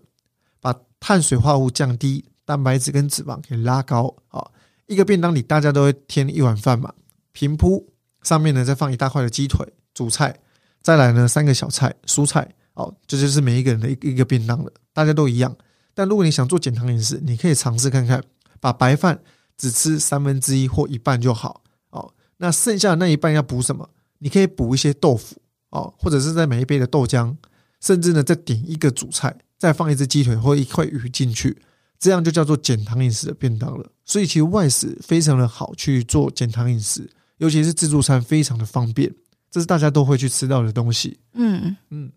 [0.62, 4.15] 把碳水化合物降低，蛋白质跟脂肪可以拉高。
[4.29, 4.53] 好，
[4.86, 6.93] 一个便当里大家都会添一碗饭嘛，
[7.34, 7.89] 平铺
[8.21, 10.39] 上面呢再放一大块的鸡腿、主菜，
[10.84, 12.48] 再来呢三个小菜、蔬菜。
[12.76, 15.56] 哦，这就是每一个人的一一个便当了，大家都一样。
[15.93, 18.24] 但如果你想做减糖饮食，你可以尝试看看，
[18.60, 19.19] 把白饭
[19.56, 21.63] 只吃三分之一或一半就好。
[21.91, 23.89] 哦，那剩下那一半要补什么？
[24.19, 25.38] 你可以补一些豆腐。
[25.69, 27.36] 哦，或者是在每一杯的豆浆，
[27.80, 31.62] 甚至呢再点一个主菜，再放一只鸡腿或一块鱼进去，
[32.00, 33.91] 这样就叫做减糖饮食的便当了。
[34.06, 39.13] 所以其实外食非常的好去做减糖饮食，尤其是自助餐非常的方便，
[39.54, 41.16] 这是大家都会去吃到的东西。
[41.34, 42.12] 嗯嗯，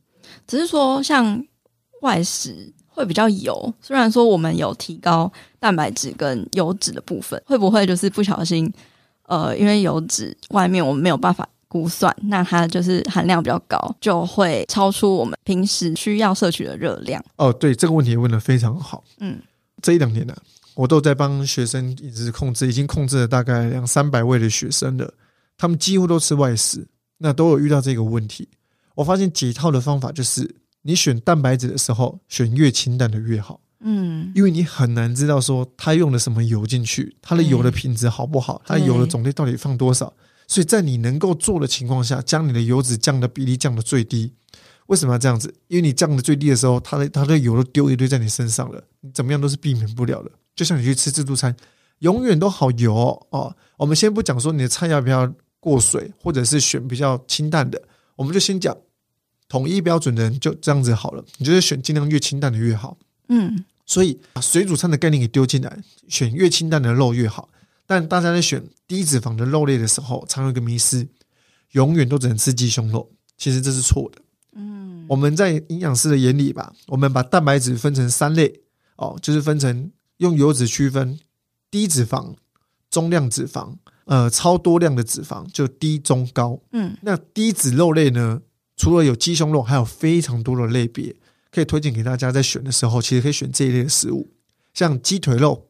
[0.46, 1.44] 只是说像
[2.00, 8.72] 外食会比较油，虽然说我们有提高蛋白质跟油脂的部分，会不会就是不小心
[9.24, 11.46] 呃，因为油脂外面我们没有办法。
[11.68, 17.22] 估算，那它就是含量比较高，就会超出我们平时需要摄取的热量。
[17.36, 19.02] 哦，对，这个问题问的非常好。
[19.18, 19.42] 嗯，
[19.82, 20.38] 这一两年呢、啊，
[20.76, 25.12] 我都在帮学生饮食控制，已经控制了大概两三百位的学生了。
[25.58, 26.86] 他们几乎都吃外食，
[27.18, 28.48] 那都有遇到这个问题。
[28.96, 33.60] 我发现解套的方法就是，你选蛋白质的时候，选越清淡的越好。
[33.80, 40.12] 嗯，因为你很难知道说它用了什么油进去，它的油的品质好不好，它的油的种类到底放多少。
[40.48, 44.32] 所以在你能够做的情况下，将你的油脂降的比例降的最低。
[44.86, 45.54] 为什么要这样子？
[45.68, 50.30] 因为你降的最低的时候，它的它的油都丢一堆在你身上了，你怎么样都是避免不了的。
[50.54, 51.54] 就像你去吃自助餐，
[51.98, 53.56] 永远都好油哦，哦。
[53.76, 55.30] 我们先不讲说你的菜要不要
[55.66, 57.82] 过水，或者是选比较清淡的，
[58.14, 58.76] 我们就先讲
[59.48, 61.24] 统一标准的人就这样子好了。
[61.38, 62.96] 你就是选尽量越清淡的越好。
[63.26, 67.48] 嗯，所以把水煮餐的概念给丢进来，选越清淡的肉越好。
[67.84, 71.04] 但大家在选低脂肪的肉类的时候，常有一个迷思，
[71.72, 73.10] 永远都只能吃鸡胸肉。
[73.36, 74.22] 其实这是错的。
[74.52, 78.60] 嗯，我们在营养师的眼里吧，我们把蛋白质分成三类
[78.94, 81.18] 哦，就是分成用油脂区分
[81.72, 82.36] 低脂肪、
[82.88, 83.74] 中量脂肪、
[84.06, 86.58] 呃超多量的脂肪，就低、中、高。
[86.72, 88.40] 嗯，那低脂肉类呢，
[88.76, 91.14] 除了有鸡胸肉，还有非常多的类别
[91.52, 92.32] 可以推荐给大家。
[92.32, 94.32] 在选的时候，其实可以选这一类的食物，
[94.74, 95.68] 像鸡腿肉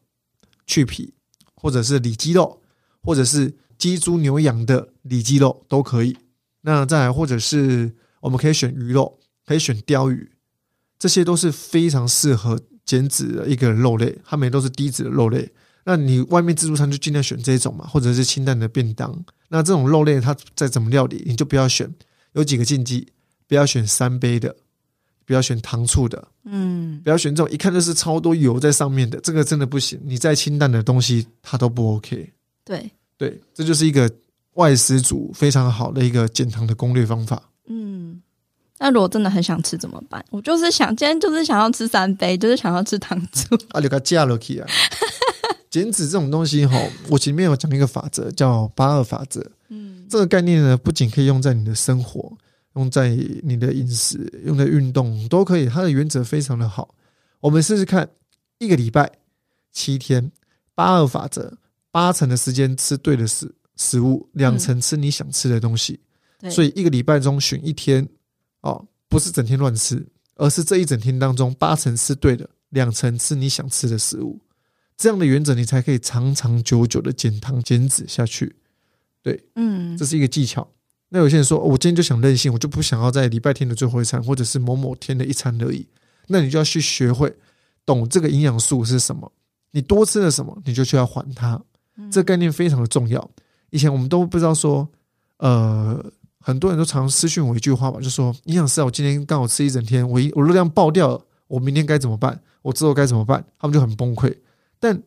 [0.65, 1.13] 去皮。
[1.59, 2.61] 或者是里脊肉，
[3.01, 6.15] 或者是鸡、猪、牛、羊的里脊肉都可以。
[6.61, 10.33] 那再来，或者是我们可以选鱼肉，可以选鲷鱼，
[10.99, 15.51] 这些都是非常适合减脂的一个肉类，它们也都是低脂的肉类。
[15.89, 19.23] 那你外面自助餐就尽量选这种嘛，或者是清淡的便当。
[19.47, 21.89] 那这种肉类它再怎么料理，你就不要选。
[22.33, 23.07] 有几个禁忌，
[23.47, 24.53] 不要选三杯的，
[25.25, 29.97] 不要选糖醋的，嗯，不要选这种一看就是超多油在上面的，这个真的不行。
[30.03, 32.33] 你再清淡的东西，它都不 OK。
[32.65, 34.11] 对对，这就是一个
[34.55, 37.41] 外食族非常好的一个减糖的攻略方法。
[37.69, 38.21] 嗯，
[38.77, 40.23] 那如果真的很想吃怎么办？
[40.31, 44.67] 我就是想今天就是想要吃三杯，就是想要吃糖醋，啊，就给它加了去啊。
[45.69, 46.77] 减脂这种东西哈，
[47.09, 49.45] 我前面有讲一个法则叫八二法则。
[49.69, 52.37] 嗯，这个概念呢，不仅可以用在你的生活，
[52.75, 53.09] 用在
[53.43, 55.67] 你的饮食，用在运动都可以。
[55.67, 56.95] 它的原则非常的好。
[57.41, 58.09] 我们试试看，
[58.59, 59.11] 一个礼拜
[59.71, 60.31] 七天，
[60.73, 61.57] 八二法则，
[61.91, 65.99] 八成的时间吃对的食食物，两成吃你想吃的东西。
[66.41, 68.07] 嗯，所以一个礼拜中选一天
[68.61, 74.39] 哦，不是整天乱吃，而是这一整天当中八成吃对的，两成吃你想吃的食物。
[74.97, 78.55] 这样的原则，你才可以长长久久的减糖减脂下去。
[79.21, 80.67] 对，嗯，这是一个技巧。
[81.09, 85.87] 那有些人说，我今天就想任性，我就不想要在礼拜天的最后一餐，或者是某某天的一餐而已。
[86.27, 87.33] 那你就要去学会
[87.85, 89.31] 懂这个营养素是什么。
[89.71, 91.61] 你多吃了什么，你就需要还它。
[92.11, 93.29] 这概念非常的重要。
[93.69, 94.87] 以前我们都不知道说，
[95.37, 96.03] 呃，
[96.39, 102.39] 很多人都常私讯我一句话吧，就说营养师啊，我今天刚好吃一整天，我一我热量爆掉了，我明天该怎么办？
[102.61, 103.45] 我之后该怎么办？
[103.59, 104.35] 他们就很崩溃。
[104.79, 105.01] 但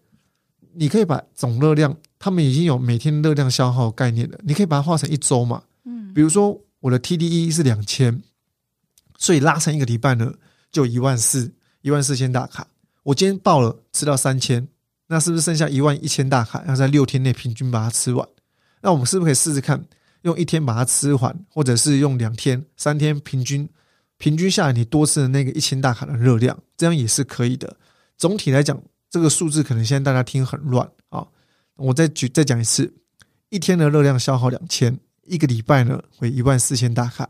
[0.72, 5.64] 你可以把总热量，他们已经有每天热量消耗概念了，你可以把它化成一周嘛。
[5.84, 8.22] 嗯，比如说我的 TDE 是两千，
[9.18, 10.34] 所以拉成一个礼拜呢，
[10.70, 11.52] 就一万四，
[11.82, 12.68] 一万四千大卡。
[13.02, 14.68] 我今天爆了，吃到三千，
[15.08, 16.64] 那是不是剩下一万一千大卡？
[16.68, 18.28] 要在六天内平均把它吃完？
[18.82, 19.84] 那我们是不是可以试试看，
[20.22, 23.68] 用一天把它吃完，或者是用两天、三天平均，
[24.18, 27.76] 平均下来你多吃的那个一千大卡的热量，这样也是可以的。
[28.16, 28.80] 总体来讲。
[29.10, 31.26] 这个数字可能现在大家听很乱啊，
[31.74, 32.94] 我再举再讲一次，
[33.48, 34.96] 一天的热量消耗两千，
[35.26, 37.28] 一个礼拜呢为一万四千大卡。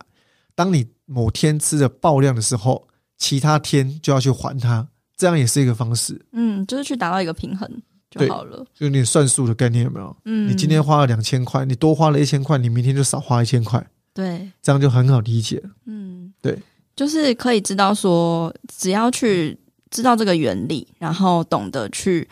[0.55, 6.21] 当你某天吃的爆量的时候，其他天就要去还它，这样也是一个方式。
[6.33, 7.67] 嗯，就是去达到一个平衡
[8.11, 8.63] 就好了。
[8.75, 10.15] 就有点算数的概念有没有？
[10.27, 13.83] 嗯，你今天花了两千块，你多花了一千块，你明天就少花一千块。
[14.13, 15.63] 对，这样就很好理解。
[15.87, 16.59] 嗯，对，
[16.95, 19.59] 就是可以知道说，只要去。
[19.91, 22.29] 知道这个原理，然后懂得去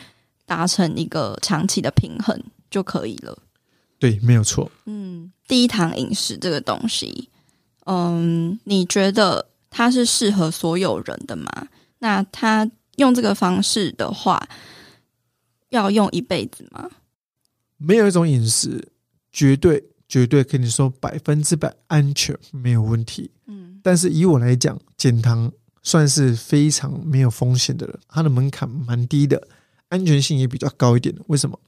[0.46, 2.40] 达成一个长期的平衡
[2.70, 3.36] 就可以了。
[3.98, 4.70] 对，没有错。
[4.84, 7.28] 嗯，低糖饮食这个东西，
[7.86, 11.50] 嗯，你觉得它是适合所有人的吗？
[11.98, 14.48] 那他用这个方式的话，
[15.70, 16.88] 要用一辈子吗？
[17.76, 18.92] 没有一种饮食
[19.32, 23.32] 绝对绝对跟你说百分之百安全没有问题。
[23.46, 25.50] 嗯，但是以我来讲，减糖。
[25.88, 29.48] 算是非常没有风险的了，它的门槛蛮低的，
[29.88, 31.14] 安全性也比较高一点。
[31.28, 31.58] 为什么？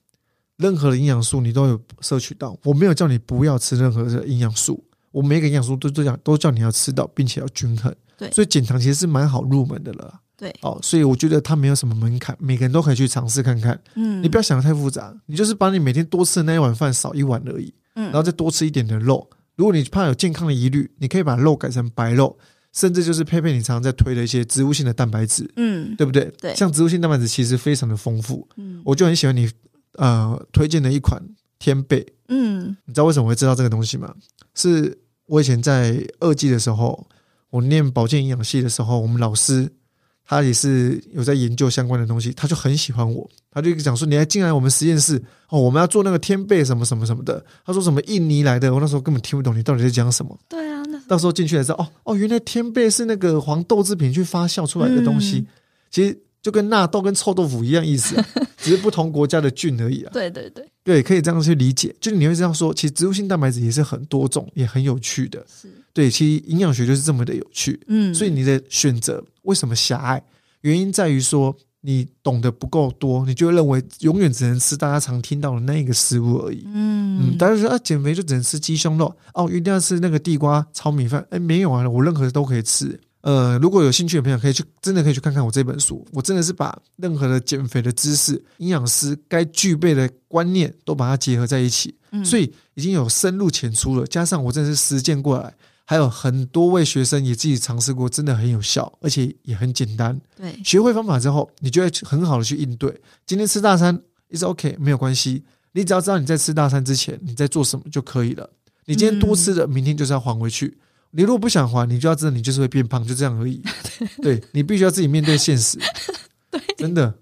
[0.59, 7.94] 任何的营养素你都有摄取到，我没有叫你不要吃任何的营养素，我每个营养素都都讲都叫你要吃到，并且要均衡。
[8.18, 10.20] 对，所以减糖其实是蛮好入门的了。
[10.37, 13.80] 对，哦，所以我觉得它没有什么门槛，每个人都可以去尝试看看。
[13.94, 19.30] 嗯，你不要想的太复杂，你就是把你每天多吃的那一碗饭少一碗而已，嗯，然后再多吃一点的肉。
[19.56, 22.37] 如果你怕有健康的疑虑，你可以把肉改成白肉。
[22.72, 26.33] 甚至就是佩佩，你常常在推的一些植物性的蛋白质，嗯，对不对？
[26.40, 29.50] 对，像植物性蛋白质其实非常的丰富，嗯，我就很喜欢你
[29.94, 31.20] 呃推荐的一款
[31.59, 34.14] 天贝，嗯，你知道为什么会知道这个东西吗？
[34.54, 37.09] 是我以前在二季的时候，
[37.50, 39.68] 我念保健营养系的时候，我们老师
[40.24, 50.61] 他也是有在研究相关的东西，他就很喜欢我，他就讲说，你还进来我们实验室哦，我们要做那个天贝什么什么什么的，他说什么印尼来的，我那时候根本听不懂你到底在讲什么，对。
[50.68, 50.69] 啊。
[51.11, 55.46] 到时候进去才知道，哦哦，原来天贝是那个黄豆制品去发酵出来的东西，嗯、
[55.90, 58.25] 其实就跟纳豆跟臭豆腐一样意思，啊，
[58.59, 60.11] 只是不同国家的菌而已啊。
[60.12, 61.92] 对对对，对，可以这样去理解。
[62.01, 65.44] 就是你会这样说，其实植物性蛋白质也是很多种，也很有趣的。
[65.49, 67.81] 是对，其实营养学就是这么的有趣。
[67.88, 70.23] 嗯，所以你的选择为什么狭隘？
[70.61, 71.57] 原因在于说。
[71.83, 76.62] 你懂得不够多，你就会认为永远只能吃大家常听到的那一个食物而已。
[76.66, 81.27] 嗯，嗯，大家说啊，减肥就只能吃鸡胸肉哦，一定要吃那个地瓜炒米饭。
[81.31, 83.01] 哎，没有啊，我任何都可以吃。
[83.23, 86.07] 呃，如果有兴趣的朋友，可以去真的可以去看看我这本书。
[86.12, 94.07] 我真的是把任何的减肥的知识、营养师该具备的观念都把它结合在一起，嗯，所以已经有深入浅出了。
[94.07, 95.55] 加上我真的是实践过来。
[95.90, 100.16] 还有很多位学生也自己尝试过，真的很有效，而且也很简单。
[100.37, 103.00] 对，学会方法之后，你就会很好的去应对。
[103.26, 104.00] 今天吃大餐
[104.31, 105.42] ，is OK，没有关系。
[105.72, 108.48] 你只要知道你在吃大餐之前你在做什么就可以了。
[108.85, 110.79] 你今天多吃的，明天就是要还回去。
[111.11, 113.61] 你如果不想还，你就要知道你就是会变胖，就这样而已。
[114.22, 115.76] 对，你必须要自己面对现实。
[116.53, 117.12] 对，真的，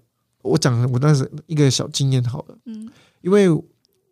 [0.43, 2.55] 我讲我当时一个小经验好了。
[2.65, 2.87] 嗯，
[3.21, 3.49] 因为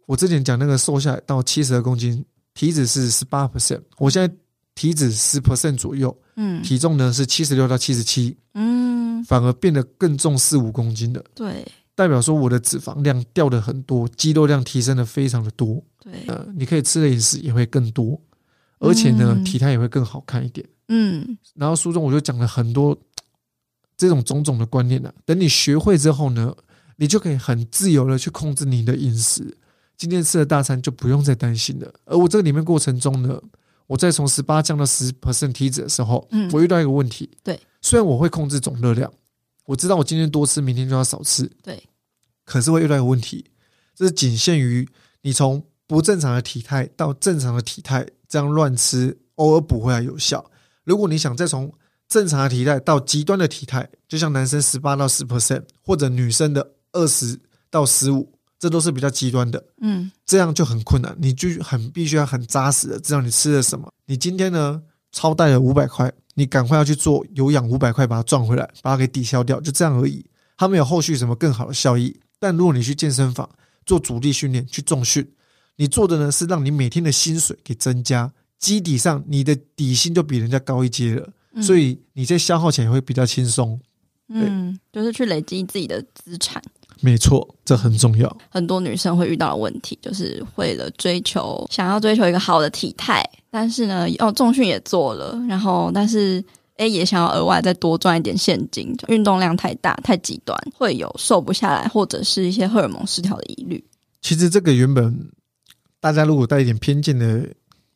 [0.07, 4.35] 我之前讲那个瘦下来到七十二公斤，体脂是十八 percent，我现在
[4.77, 11.21] 体脂十 percent 左右，嗯，体重呢是七十六到七十七，嗯，反而变得更重四五公斤的。
[11.33, 15.83] 对，代表说我的脂肪量掉的很多，肌肉量提升的非常的多。
[15.99, 18.21] 对，呃，你可以吃的饮食也会更多。
[18.79, 20.63] 而且呢，嗯、体态也会更好看一点。
[20.89, 22.95] 嗯，然后书中我就讲了很多
[23.97, 25.15] 这种种种的观念呢、啊。
[25.25, 26.55] 等你学会之后呢，
[26.97, 29.57] 你就可以很自由的去控制你的饮食。
[29.97, 31.91] 今天吃的大餐就不用再担心了。
[32.05, 33.41] 而我这个里面过程中呢，
[33.87, 37.29] 我再从十八降到十 percent 体脂的时候，嗯，我遇到一个问题。
[37.43, 39.11] 对，虽然我会控制总热量，
[39.65, 41.49] 我知道我今天多吃，明天就要少吃。
[41.63, 41.81] 对，
[42.45, 43.49] 可是会遇到一个问题，
[43.95, 44.87] 这是仅限于
[45.21, 48.05] 你从不正常的体态到正常的体态。
[48.29, 50.51] 这样乱吃，偶尔补回来有效。
[50.83, 51.73] 如果你想再从
[52.09, 59.63] 正常的体态到极端的体态，就像男生十八到十 percent，或者女生的二十到十五，这都是比较极端的。
[59.81, 63.91] 嗯，这样就很困难，你就很必须要很扎实的知道你吃了什么。
[64.05, 70.25] 你今天呢，超带了五百块，你赶快要去做有氧五百块，把它赚回来，把它给抵消掉，就这样而已。
[70.57, 72.19] 它没有后续什么更好的效益。
[72.39, 73.49] 但如果你去健身房
[73.85, 75.27] 做主力训练，去重训。
[75.75, 83.79] 你做的呢是让你每天的薪水给增加，基底上你的底薪就比人家高一阶了，嗯、所以你在消耗起来会比较轻松。
[84.29, 86.61] 嗯，就是去累积自己的资产。
[87.01, 88.37] 没错，这很重要。
[88.49, 96.43] 很多女生会遇到的问题，就是为了追求想要追求一个好的体态，但是呢，哦重训也做了，然后但是
[96.77, 103.83] 诶也想要额外再多赚一点现金，运动量太大太极端，会有瘦不下来或者是一些荷尔蒙失调的疑虑。
[104.21, 105.29] 其实这个原本。
[105.99, 107.43] 大家如果带一点偏见的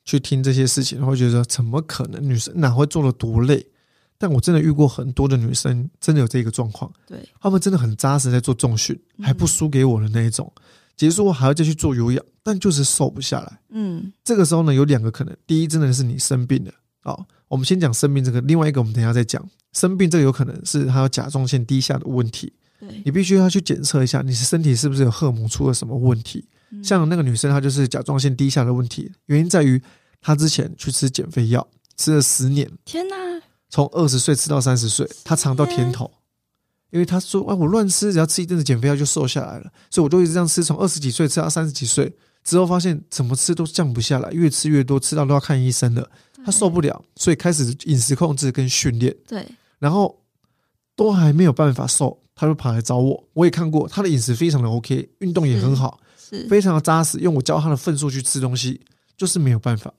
[0.03, 2.21] 去听这些事情，会觉得怎么可能？
[2.27, 3.63] 女生哪会做的多累？
[4.21, 6.93] 但我真的遇过很多的女生，真的有这个状况。
[7.07, 10.53] 对，她们真的很扎实在做重训，还不输给我的那一种。
[10.95, 13.59] 结束后还要再去做有氧，但就是瘦不下来。
[13.69, 16.71] 嗯，这个时候呢，有两个可能：第一，真的是你生病了。
[17.01, 22.53] 哦，我们先讲生病这个；另外一个，我们等一下再讲生病这个，有可能是她有甲状腺低下的问题。
[22.79, 26.47] 对，你必须要去检测一下，你的身体是不是有荷尔蒙出了什么问题。
[26.83, 29.81] 像那个女生，她就是甲状腺低下的问题，原因在于
[30.21, 32.69] 她之前去吃减肥药，吃了十年。
[32.85, 33.15] 天哪！
[33.71, 36.11] 从二十岁吃到三十岁，他尝到甜头，
[36.91, 46.07] 因为他说：“哎，我乱吃，只要吃一阵子减肥药就瘦下来了。”所以我就一直这样吃，从二十几岁吃到三十几岁之后，发现怎么吃都降不下来，越吃越多，吃到都要看医生了。
[46.45, 49.15] 他受不了，所以开始饮食控制跟训练。
[49.25, 49.47] 对，
[49.79, 50.21] 然后
[50.95, 53.27] 都还没有办法瘦，他就跑来找我。
[53.33, 55.99] 我也看过他的饮食非常的 OK，运动也很好。
[56.17, 58.81] 是非常的扎实，用我教他的份数去吃东西，
[59.15, 59.93] 就是没有办法。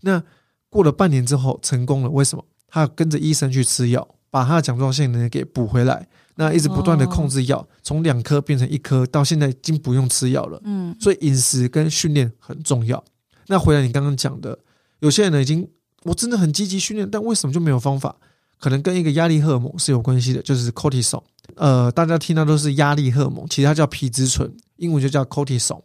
[0.00, 0.22] 那
[0.70, 2.44] 过了半年之后成功了，为什么？
[2.70, 6.06] 他跟着医生去吃药，把他的甲状腺呢给补回来。
[6.36, 10.58] 那一直不断的控制药，从两颗变成一颗，到现在已经不用吃药了。
[10.64, 13.02] 嗯，所以饮食跟训练很重要。
[13.48, 14.58] 那回来你刚刚讲的，
[15.00, 15.68] 有些人呢已经
[16.04, 18.16] 我真的很积极训练，但为什么就没有方法？
[18.58, 21.22] 可能跟一个压力荷尔蒙是有关系的，就是 cortisol。
[21.56, 25.82] 呃，大家听到都是压力荷尔蒙，其实它叫皮质醇，英文就叫 cortisol。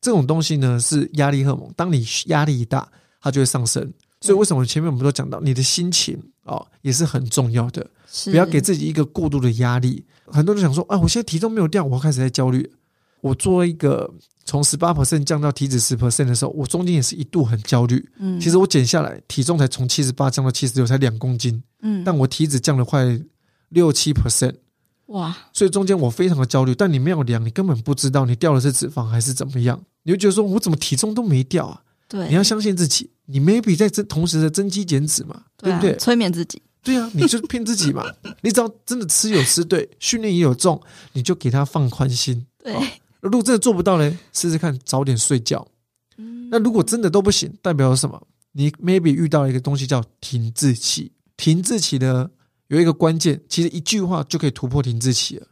[0.00, 2.88] 这种东西呢是压力荷尔蒙，当你压力一大，
[3.20, 3.92] 它就会上升。
[4.20, 7.86] 所以为什么前面我们都讲到，你的心情哦也是很重要的，
[8.26, 10.04] 不要给自己一个过度的压力。
[10.26, 12.70] 很多人想说，哎，我现在体重没有掉，我开始在焦虑。
[13.22, 14.10] 我做一个
[14.44, 18.08] 从十八 percent 降到体脂十 percent 的时候，我中间也是一度很焦虑。
[18.18, 21.62] 嗯，其实我减下来体重才从七十八降到七十六，才两公斤。
[21.82, 23.20] 嗯，但我体脂降了快
[23.68, 24.54] 六七 percent。
[25.06, 25.36] 哇！
[25.52, 29.78] 所以中间我非常的焦虑，但你没有量，你根本不知道你掉的是脂肪还是怎么样。
[30.04, 31.82] 你就觉得说，我怎么体重都没掉啊？
[32.08, 35.96] 对，你要相信自己，你 maybe 在增同时的增肌减脂嘛，对，不对？
[35.96, 38.04] 催眠自己，对啊，你就骗自己嘛。
[38.42, 40.80] 你只要真的吃有吃对，训练也有重，
[41.12, 42.46] 你就给他放宽心。
[42.62, 42.74] 对，
[43.20, 45.66] 如果真的做不到呢，试试看早点睡觉。
[46.18, 48.20] 嗯，那如果真的都不行，代表什么？
[48.52, 52.28] 你 maybe 遇到一个东西叫停滞期，停滞期呢
[52.66, 55.46] 有一个关键，其实一句话就可以突破停滞期了。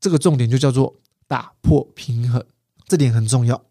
[0.00, 0.96] 这个重点就叫做
[1.28, 2.44] 打破平衡，
[2.88, 3.62] 这点很重要。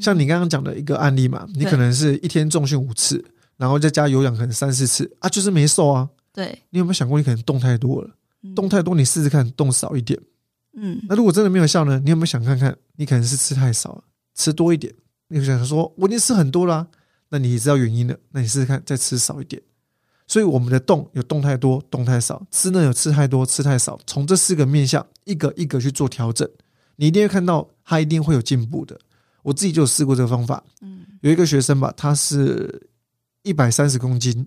[0.00, 3.24] 嗯，像你刚刚讲的一个案例嘛，你可能是一天重训五次，
[3.56, 6.08] 然后再加有氧可能三四次啊，就是没瘦啊。
[6.32, 8.10] 对，你有没有想过你可能动太多了？
[8.54, 10.18] 动太多，你试试看动少一点。
[10.74, 12.00] 嗯，那如果真的没有效呢？
[12.04, 12.76] 你有没有想看看？
[12.96, 14.94] 你可能是吃太少了，吃多一点。
[15.28, 16.86] 你想说我已经吃很多了啊，
[17.30, 19.60] 那你知道原因了，那你试试看再吃少一点。
[20.26, 23.98] 所以我们的动有动太多，动太少；吃呢有吃太多，吃太少。
[24.06, 26.48] 从这四个面向一个一个去做调整，
[26.96, 28.98] 你一定会看到它一定会有进步的。
[29.42, 30.62] 我自己就有试过这个方法。
[30.80, 32.88] 嗯，有一个学生吧，他是
[33.42, 34.46] 一百三十公斤，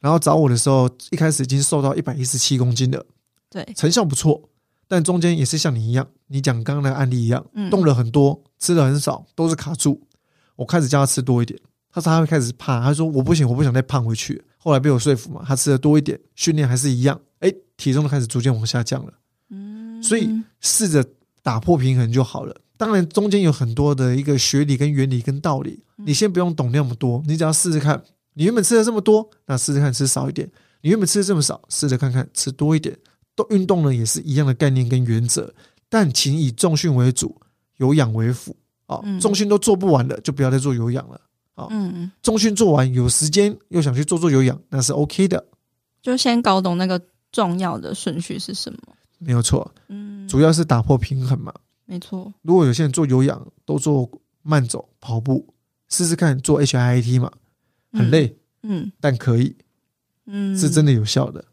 [0.00, 3.04] 然后找我的时候，一开始已经瘦到一百一十七公斤了，
[3.48, 4.48] 对，成效不错，
[4.88, 10.00] 但中间也是像你一样，你讲刚刚的案例一样，嗯，动了很多，吃的很少，都是卡住。
[10.56, 11.58] 我开始叫他吃多一点，
[11.90, 14.42] 他说他会开始怕，他说我不行，我不想再胖回去。
[14.58, 19.12] 后来被我说服嘛，他吃的多一点，训练还是一样，哎，体重都开始逐渐往下降了。
[19.50, 20.28] 嗯，所以
[20.60, 21.04] 试着
[21.42, 22.54] 打破平衡就好了。
[22.76, 28.02] 当然，中间有很多的一个学理跟原理跟道理，你先不用懂那么多，你只要试试看。
[28.34, 30.48] 你原本吃的这么多，那试试看吃少一点；
[30.80, 32.96] 你原本吃的这么少，试着看看吃多一点。
[33.34, 35.54] 都运动呢，也是一样的概念跟原则，
[35.88, 37.40] 但请以重训为主，
[37.76, 38.56] 有氧为辅。
[38.86, 41.20] 啊，重训都做不完了，就不要再做有氧了。
[41.54, 45.42] 啊，嗯，重训做完有时间又想去做做有氧，那是 OK 的。
[46.02, 47.00] 就先搞懂那个
[47.30, 48.78] 重要的顺序是什么，
[49.18, 49.72] 没有错。
[49.88, 51.52] 嗯，主要是打破平衡嘛。
[51.84, 54.10] 没错，如果有些人做有氧都做
[54.42, 55.46] 慢走、跑步，
[55.88, 57.30] 试试看做 HIIT 嘛，
[57.92, 59.54] 很累，嗯，嗯，但可以，
[60.26, 61.44] 嗯，是真的有效的。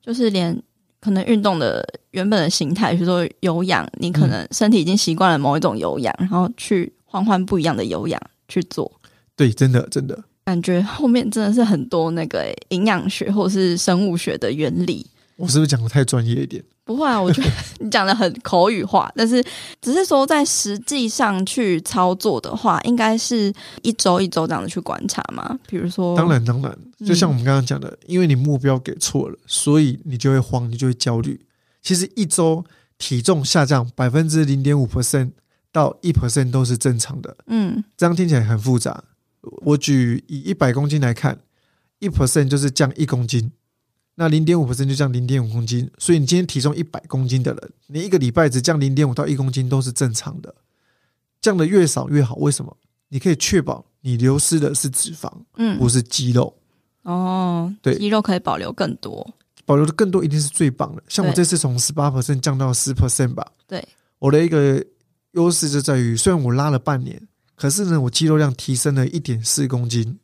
[0.00, 0.62] 就是连
[1.00, 8.90] 可能运动的原本的形态，比如说有氧，你可能身体已经习惯了某一种有氧，然后去换换不一样的有氧去做。
[9.34, 15.06] 对，真的真的，感觉后面真的是很多那个营养学或是生物学的原理。
[15.38, 16.62] 我是不是讲的太专业一点？
[16.84, 19.44] 不会啊，我觉得 你讲的很口语化，但是
[19.80, 25.58] 只是说在实际上去操作的话，应该是一周一周这样子去观察嘛。
[25.68, 26.76] 比如说，当然当然，
[27.06, 31.40] 就像我们刚刚讲的，嗯，因为你目标给错了，所以你就会慌，你就会焦虑。
[31.82, 32.64] 其实一周
[32.98, 35.30] 体重下降百分之零点五 percent
[35.70, 37.36] 到一 percent 都是正常的。
[37.46, 39.04] 嗯，这样听起来很复杂。
[39.66, 41.38] 我举以一百公斤来看，
[42.00, 43.52] 一 percent 就是降一公斤。
[44.20, 50.52] 那零点五 percent 就降零点五公斤，所以你今天体重一百公斤的人，你一个礼拜只降零点五到一公斤都是正常的，
[51.40, 52.34] 降的越少越好。
[52.34, 52.76] 为什么？
[53.10, 56.52] 你可以确保你流失的是脂肪，嗯，不是肌肉。
[57.02, 59.24] 哦，对，肌肉可以保留更多，
[59.64, 61.02] 保留的更多一定是最棒的。
[61.06, 63.86] 像我这次从十八 percent 降到十 percent 吧，对，
[64.18, 64.84] 我的一个
[65.30, 67.22] 优势就在于，虽然我拉了半年，
[67.54, 70.18] 可是呢，我肌肉量提升了一点四公斤，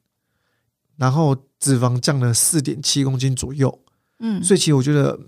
[0.96, 3.78] 然后脂肪降了四点七公斤左右。
[4.18, 5.18] 嗯，所以其实我觉得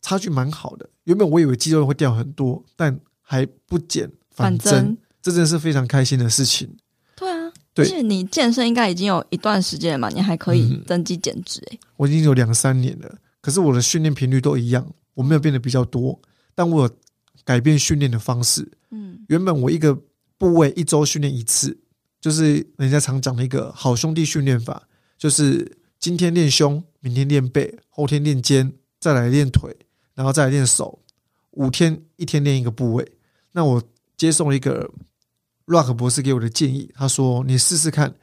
[0.00, 0.88] 差距蛮好的。
[1.04, 6.76] 原本我以为肌肉会掉很多，但还不减反增，这真的是非常开心的事情。
[7.16, 11.80] 对啊，对，而且你健身应该已经有一段时间了嘛，你还可以增肌减脂诶。
[11.96, 16.20] 我已经有两三年了，可是我的训练频率都一样，我没有变得比较多，
[16.54, 16.90] 但我有
[17.44, 18.70] 改变训练的方式。
[18.90, 19.96] 嗯，原本我一个
[20.36, 21.78] 部位一周训练一次，
[22.20, 25.78] 就是人家常讲的一个好兄弟训练法，就是。
[26.02, 29.76] 今天练胸，明天练背，后天练肩，再来练腿，
[30.14, 31.00] 然后再来练手，
[31.50, 33.12] 五天一天练一个部位。
[33.52, 33.82] 那我
[34.16, 34.90] 接送了一个
[35.66, 38.14] Rock 博士给我的建议，他说：“你试试看，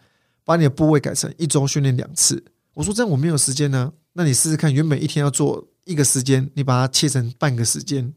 [0.43, 8.13] 把你的部位改成一周训练两次。”我说：“这样我没有时间呢。”那你试试看，原本一天要做一个时间，你把它切成半个时间，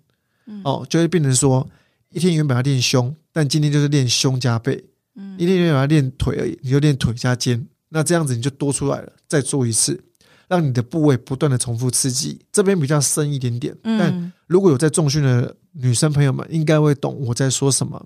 [0.65, 1.69] 哦，就会变成说
[2.11, 4.85] 一天原本要练胸，但今天就是练胸加背，
[5.15, 7.67] 嗯一天原本要练腿而已，你就练腿加肩。
[7.91, 10.03] 那这样子你就多出来了，再做一次，
[10.49, 12.41] 让你的部位不断的重复刺激。
[12.53, 18.05] 这边比较深一点点，但如果有在重训的女生朋友们，应该会懂我在说什么。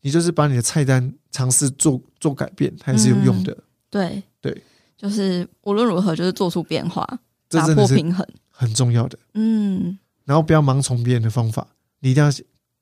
[0.00, 3.56] 你就是把你的菜单尝试做做改变，还是有用的。
[3.88, 4.62] 对对，
[4.98, 7.06] 就是无论如何，就是做出变化，
[7.48, 9.18] 打破平衡，很重要的。
[9.32, 11.66] 嗯，然后不要盲从别人的方法，
[12.00, 12.30] 你一定要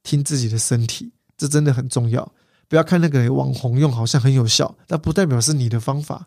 [0.02, 2.32] 听自己的身体，这真的很重要。
[2.66, 6.26] 不要看那个网红用好像很有效，但不代表是你的方法。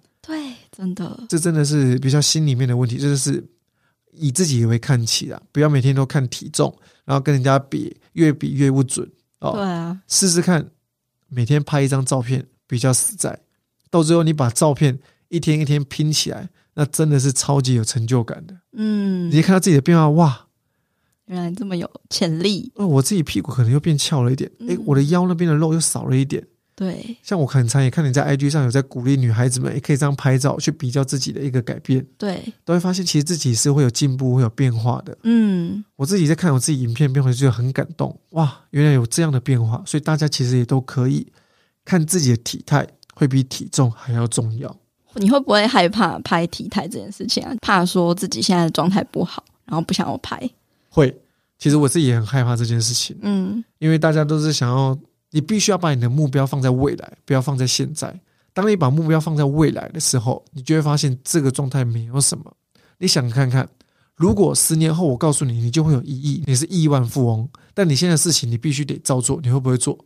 [0.75, 3.43] 对，真的，这真的是比较心里面的问题，这就是
[4.11, 9.09] 以自己为看齐啦，不要每天都看体重，然后跟人家比，越比越不准
[9.39, 9.51] 哦。
[9.53, 10.69] 对啊，试试看，
[11.27, 13.39] 每天拍一张照片比较实在，
[13.89, 14.99] 到最后你把照片
[15.29, 18.55] 一天一天拼起来，那真的是超级有成就感的。
[18.73, 20.41] 嗯，你看到自己的变化，哇！
[21.27, 22.71] 原来这么有潜力。
[22.75, 26.45] 哦，我自己屁股可能又变翘了一点，哎、嗯，我的腰那边的肉又少了一点。
[26.75, 32.05] 对，像我很常也看你在 IG 上有在鼓励女孩子们，也可以这样拍照去比较自己的一个改变。
[32.17, 35.17] 对，都会发现其实自己是会有进步、会有变化的。
[35.23, 38.19] 嗯，我自己在看我自己影片变化，就很感动。
[38.31, 41.25] 哇，原来有这样的变化，所以大家其实也都可以
[41.85, 44.75] 看自己的体态，会比体重还要重要。
[45.13, 47.55] 你会不会害怕拍体态这件事情啊？
[47.61, 50.37] 怕说自己现在的状态不好，然后不想要拍？
[50.89, 51.17] 会，
[51.57, 53.17] 其实我自己也很害怕这件事情。
[53.21, 54.99] 嗯，因为大家都是想要，
[55.35, 58.17] 你必须要把你的目标放在未来，不要放在现在。
[58.53, 62.55] 当你把目标放在未来的时候，你就会发现这个状态没有什么。
[62.99, 63.67] 你想看看，
[64.15, 69.99] 如果十年后我告诉你，你就会有一亿，你是亿万富翁，但你现在的事情你必须得照做，你会不会做？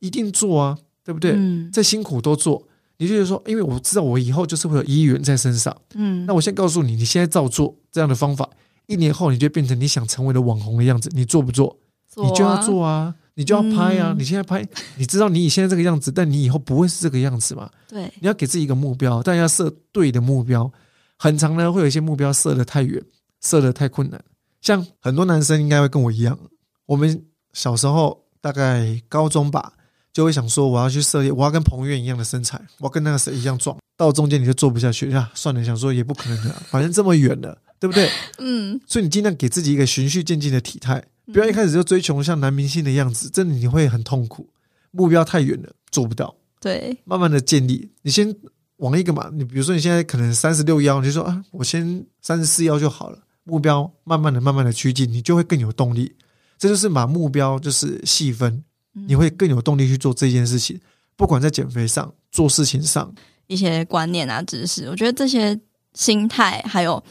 [0.00, 1.34] 一定做啊，对不对？
[1.36, 2.66] 嗯，再辛苦都做。
[2.98, 8.50] 你就觉得说，因为我知道我以后就是会有一亿元在身上，嗯，那我先告诉你，你现在照做这样的方法，
[8.86, 11.78] 一年后你就变成你想成为的网红的样子，你做不做？
[12.08, 14.12] 做啊、你就要做啊，你就要拍啊！
[14.12, 14.66] 嗯、你现在拍，
[14.96, 17.70] 你知道你以现在这个样子，但你以后不会是这个样子嘛？
[17.88, 20.70] 对，你要给自己一个目标，但要设对的目标。
[21.18, 23.02] 很长呢，会有一些目标设得太远，
[23.40, 24.22] 设得太困难。
[24.60, 26.38] 像很多男生应该会跟我一样，
[26.86, 29.74] 我们小时候大概高中吧。
[30.12, 33.74] 就会想说，我要去涉猎，我要跟彭于晏一样的身材，我要跟那个谁一样壮。
[33.96, 38.10] 到中间你就做不下去呀，算了，想说也不可能的，反正这么远了，对不对？
[38.36, 38.78] 嗯。
[38.86, 44.48] 所以你尽量给自己一个循序渐进的体态，不要一开始就追求像男明星的样子，真的你会很痛苦。
[44.90, 46.34] 目标太远了，做不到。
[46.60, 48.34] 对，慢慢的建立，你先
[48.76, 53.18] 往一个嘛，你比如说你现在可能三十六腰，你就说啊，我先三十四腰就好了。
[53.44, 56.14] 目标慢慢的、慢慢的趋近，你就会更有动力。
[56.58, 58.64] 这就是把目标就是细分。
[58.94, 60.78] 你会更有动力去做这件事情，
[61.16, 63.10] 不管在减肥上、做事情上，
[63.46, 65.58] 一些观念啊、知识，我觉得这些
[65.94, 67.02] 心态还有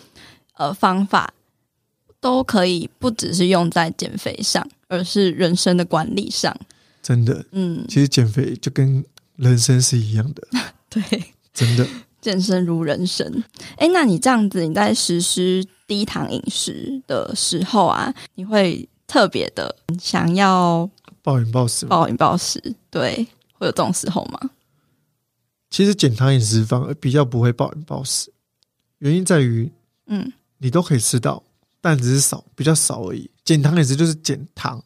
[0.58, 1.34] 呃方法，
[2.22, 6.56] 都可以不只是用在减肥上，而是人生的管理上。
[7.02, 9.04] 真的，嗯，其实减肥就跟
[9.36, 10.48] 人生是一样的。
[10.88, 11.02] 对，
[11.54, 11.86] 真的，
[12.22, 13.44] 健身如人生。
[13.76, 20.90] 哎，那你这样子，你在实施低糖饮食的时候啊，你会特别的想要。
[21.24, 24.40] 暴饮暴食，暴饮暴食，对，会有这种时候吗？
[25.70, 28.34] 其实减糖饮食反而比较不会暴饮暴食，
[28.98, 29.72] 原因在于，
[30.08, 31.44] 嗯，你都可以吃到，
[31.82, 33.30] 但只是少，比较少而已。
[33.44, 34.82] 减糖饮食就是减糖，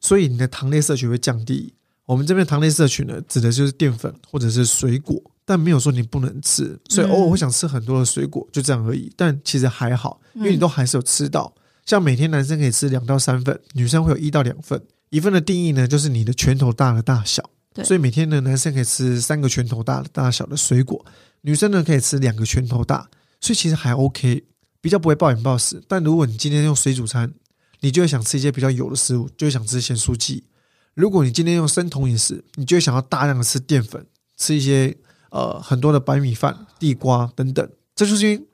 [0.00, 1.74] 所以你的糖类摄取会降低。
[2.04, 9.10] 我们这边糖类摄取呢，指的就是淀粉或者是水果，但没有说你不能吃，所以偶尔会想吃很多的水果，就这样而已。
[9.16, 11.52] 但其实还好，因为你都还是有吃到。
[11.86, 14.80] 像每天男生可以吃两到三份，女生会有一到两份。
[15.10, 17.42] 一份的定义呢，就是你的拳头大的大小。
[17.72, 21.04] 对，所以每天呢，男生可以吃三个拳头大的大小的水果，
[21.40, 23.08] 女生呢可以吃两个拳头大，
[23.40, 24.44] 所以其实还 OK，
[24.84, 25.82] 比较不会暴饮暴食。
[25.88, 27.32] 但如果你今天用水煮餐，
[27.80, 30.44] 你就会想吃一些比较油的食物，就会想吃咸酥鸡。
[30.92, 34.04] 如果你今天用生酮饮食，你就会想要大量的吃淀粉，
[34.36, 34.94] 吃一些
[35.30, 37.66] 呃很多的白米饭、地瓜等等。
[37.96, 38.46] 这就是因为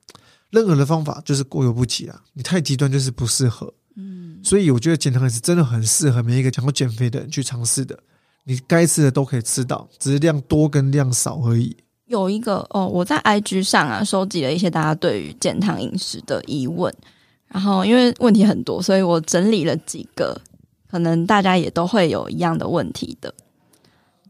[0.51, 3.74] 任何的方法就是过犹不及啊，你太极端就是不适合。
[4.45, 7.99] 所以我觉得减糖饮食真的很适合每一个想要减肥的人去尝试的。
[8.45, 11.76] 你该吃的都可以吃到，只是量多跟量少而已。
[12.11, 16.92] 有一个哦，我在 IG 上啊收集了一些大家对于健康饮食的疑问，
[17.46, 20.36] 然后因为问题很多，所以我整理了几个，
[20.90, 23.32] 可能大家也都会有一样的问题的。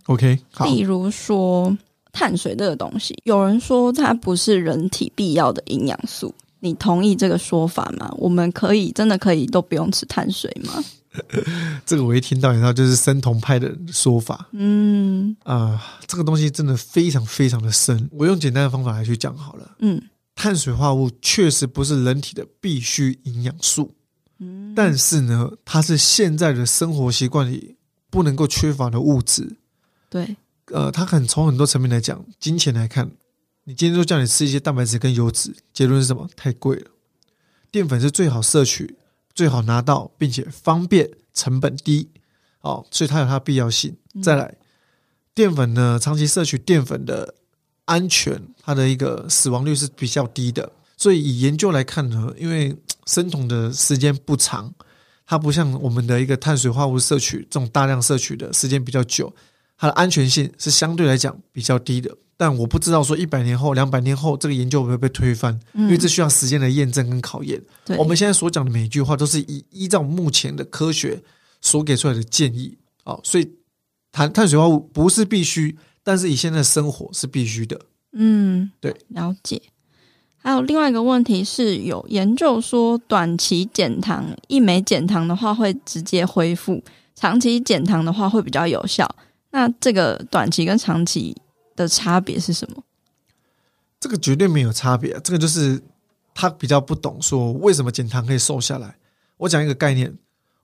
[0.04, 0.66] OK，好。
[0.66, 1.74] 例如说
[2.12, 6.34] 碳水这个东西，有人说它不是人体必要的营养素。
[6.58, 8.12] 你同意这个说法吗？
[8.18, 10.84] 我们可以真的可以都不用吃碳水吗？
[11.84, 14.48] 这个我一听到，你知道就是生酮派的说法。
[14.52, 18.08] 嗯啊、呃，这个东西真的非常非常的深。
[18.12, 19.76] 我用简单的方法来去讲好了。
[19.80, 20.00] 嗯，
[20.34, 23.94] 碳水化合物确实不是人体的必需营养素。
[24.38, 27.76] 嗯，但是呢，它是现在的生活习惯里
[28.08, 29.56] 不能够缺乏的物质。
[30.08, 30.36] 对，
[30.66, 33.10] 呃，它很从很多层面来讲，金钱来看。
[33.64, 36.28] 你今天就叫你吃一些蛋白质跟油脂，结论是什么？
[36.34, 36.90] 太贵了。
[37.70, 38.96] 淀粉是最好摄取、
[39.34, 42.08] 最好拿到，并且方便、成本低，
[42.60, 43.96] 哦，所以它有它的必要性。
[44.22, 44.54] 再来，
[45.34, 47.34] 淀粉呢，长期摄取淀粉的
[47.84, 50.72] 安全，它的一个死亡率是比较低的。
[50.96, 52.76] 所以以研究来看呢，因为
[53.06, 54.72] 生酮的时间不长，
[55.24, 59.32] 它不像我们的一个碳水化合物摄取这种大量摄取的时间比较久，
[59.80, 62.14] 它的安全性是相对来讲比较低的。
[62.36, 67.60] 但我不知道说一百年后、两百年后这个研究会不会被推翻，嗯、因为这需要时间的验证跟考验。
[67.86, 71.22] 对我们现在所讲的每一句话都是依依照目前的科学
[71.62, 72.76] 所给出来的建议。
[73.04, 73.50] 哦，所以
[74.12, 77.80] 碳碳水化合物不是必须，但是以现在的生活是必须的。
[78.12, 79.62] 嗯，对，了解。
[80.36, 86.82] 还有另外一个问题是有研究说，短期减糖一枚减糖的话会直接恢复，
[87.14, 89.06] 长期减糖的话会比较有效。
[89.50, 91.36] 那这个短期跟长期
[91.74, 92.82] 的差别是什么？
[93.98, 95.82] 这个绝对没有差别啊，这个就是
[96.34, 98.96] 他比较不懂，说为什么减糖可以瘦下来。
[99.36, 100.16] 我讲一个概念，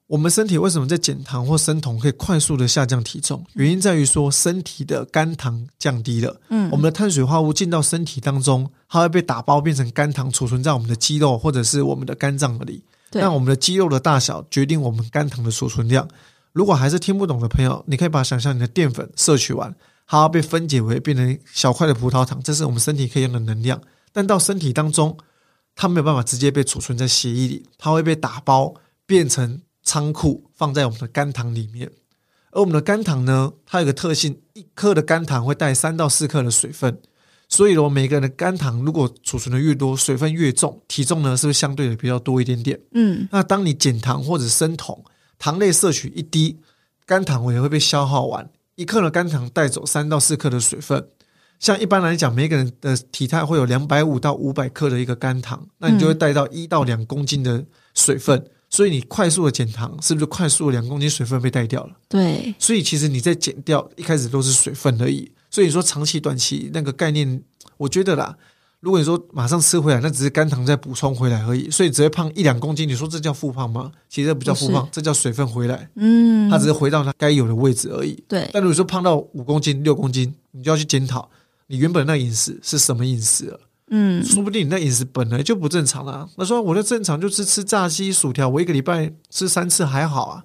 [0.06, 3.44] 我们身体为什么在减糖或生酮可以快速的下降体重？
[3.54, 12.82] 原因在于说身体的肝糖降低了，嗯，我们的碳水化合物进到身体当中，它会被打包变成肝糖，储存在我们的肌肉或者是我们的肝脏里。
[13.10, 16.08] 对，那我们的肌肉的大小决定我们肝糖的储存量。
[16.56, 19.76] 如果还是听不懂的朋友，你可以把想象你的淀粉摄取完。
[20.06, 23.78] 它要被分解为变成小块的葡萄糖，这是我们身体可以用的能量。
[24.10, 25.18] 但到身体当中，
[25.74, 28.72] 它没有办法直接被储存在血液里，它会被打包
[29.04, 31.90] 变成仓库，放在我们的肝糖里面。
[32.52, 36.98] 而我们的肝糖呢，它有个特性，一克的肝糖会带三到四克的水分。
[37.50, 42.80] 所以，我每个人的肝糖如果储存的越多，水分越重，体重呢是不是相对的比较多一点点？
[42.94, 45.04] 嗯，那当你减糖或者升酮，
[45.38, 46.58] 糖类摄取一滴，
[47.04, 48.48] 肝糖也会被消耗完。
[48.74, 51.08] 一克的肝糖带走三到四克的水分。
[51.58, 57.64] 像一般来讲，每个人的体态会有两百五到五百克的一个肝糖，那你就会带到一到两公斤的
[57.94, 58.38] 水分。
[58.38, 61.96] 嗯、所以你快速的减糖，是不是快速的两公斤水分被带掉了？
[62.08, 62.54] 对。
[62.58, 65.32] 所以其实你在减掉一开始都是水分而已。
[65.50, 67.42] 所以说长期、短期那个概念，
[67.78, 68.36] 我觉得啦，
[68.86, 72.88] 如果你说马上吃回来，那只是肝糖再补充回来而已，所以只会胖一两公斤。
[72.88, 73.90] 你说这叫复胖吗？
[74.08, 75.90] 其实这不叫复胖，这叫水分回来。
[75.96, 78.22] 嗯，它只是回到它该有的位置而已。
[78.28, 78.48] 对。
[78.52, 81.28] 但如果说胖到五公斤、六公斤，你就要去检讨
[81.66, 83.60] 你原本那饮食是什么饮食了。
[83.90, 86.28] 嗯，说不定你那饮食本来就不正常啊。
[86.36, 90.44] 那说我的正常就是吃炸鸡、薯条，我一个礼拜吃三次还好啊，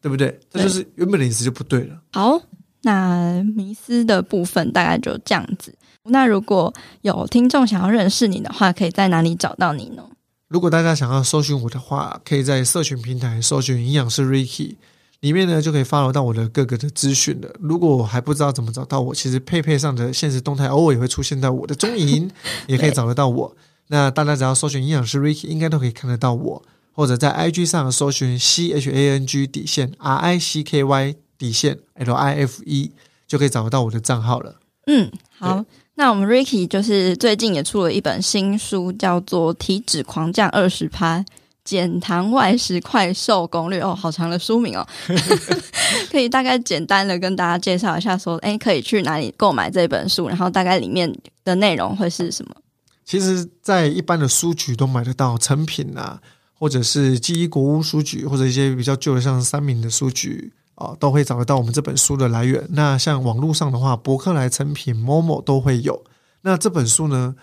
[0.00, 0.40] 对不对？
[0.48, 2.00] 这就是原本的饮食就不对了。
[2.12, 2.40] 好。
[2.86, 5.74] 那迷思的部分大概就这样子。
[6.04, 10.02] 那如果有听众想要认识你的话，可以在哪里找到你呢？
[10.48, 14.76] 如果大家想要搜寻我的话，可以在社群平台搜寻营养师 Ricky，
[15.20, 17.48] 里面呢就可以 follow 到我的各个的资讯了。
[17.58, 22.30] 如果我还不知道怎么找到我，其实佩佩上的现实动态偶尔也会出现在我的踪影，
[22.68, 23.56] 也可以找得到我。
[23.88, 31.16] 那大家只要搜寻营养师 Ricky，应该都可以看得到我，或者在 IG 上搜寻 C H A N G 底线 R I C K Y。
[31.36, 32.92] 底线 L I F E
[33.26, 34.54] 就可以找得到我的账号了。
[34.86, 35.64] 嗯，好，
[35.96, 41.24] 那我们 Ricky 就是最近也出了一本新书，叫做《体脂狂降二十趴
[41.64, 44.86] 减糖外食快瘦攻略》哦，好长的书名哦。
[46.10, 50.26] 可以大概简单的跟大家介绍一下，说，哎，可以去哪里购买这本书？
[50.28, 51.12] 然后大概里面
[51.44, 52.54] 的内容会是什么？
[53.04, 56.20] 其实，在一般的书局都买得到成品啊，
[56.58, 60.52] 或者是记忆国屋书局，或者一些比较旧的像三明的书局。
[60.74, 62.66] 啊，都会找得到我们这本书的来源。
[62.70, 66.04] 那像网络上的话，博客来、诚品、Momo 都会有。
[66.42, 67.36] 那这本书呢，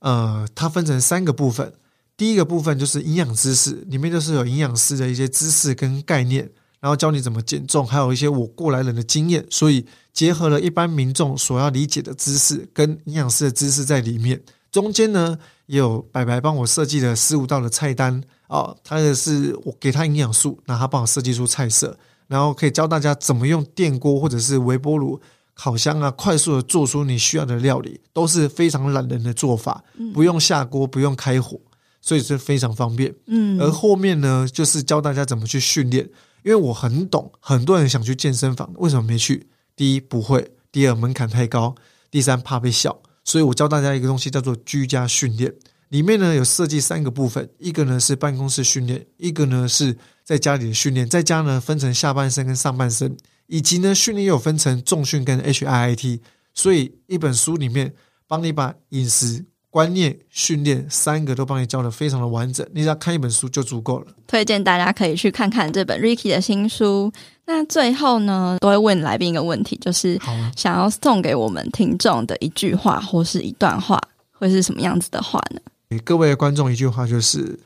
[0.00, 1.72] 呃，它分成三个部分。
[2.16, 9.46] 第一个部分就是营养知识，里面就是有营养师的一些知识跟概念，然后教你怎么减重，还有一些我过来人的经验。
[9.50, 14.42] 所以结合了一般民众所要理解的知识跟营养师的知识在里面。
[14.72, 21.96] 中间呢，也有白白帮我设计的十五道的菜单哦，他的是我给他营养素，那他帮我设计出菜色。
[22.28, 25.20] 然后可以教大家怎么用电锅或者是微波炉、
[25.54, 29.82] 烤箱啊，快速的做出你需要的料理，都是非常懒人的做法，
[30.14, 31.58] 不用下锅，不用开火，
[32.00, 33.12] 所以是非常方便。
[33.26, 36.04] 嗯，而后面呢，就是教大家怎么去训练，
[36.44, 39.48] 因为我很懂，很多人想去健身房，为什么没去？
[39.74, 41.74] 第一不会，第二门槛太高，
[42.10, 45.54] 第三怕被笑，所以我教大家一个东西叫做居家训练。
[45.88, 49.96] 里面呢有设计三个部分，一个呢是办公室训练，一个呢是
[50.28, 53.16] 在家里的训练，在家呢分成下半身跟上半身，
[53.46, 56.20] 以及呢训练又有分成重训跟 HIIT，
[56.52, 57.94] 所以一本书里面
[58.26, 64.08] 帮你把饮食观念、训练三个都帮你教的非常的完整，你只要看一本书就足够了。
[64.26, 67.10] 推荐大家可以去看看这本 Ricky 的新书。
[67.46, 70.20] 那最后呢，都会问来宾一个问题，就是
[70.54, 73.98] 想要送给我们听众的一句话或是一段话，
[74.32, 75.60] 会是什么样子的话呢？
[75.88, 77.58] 给各位观众一句话，就是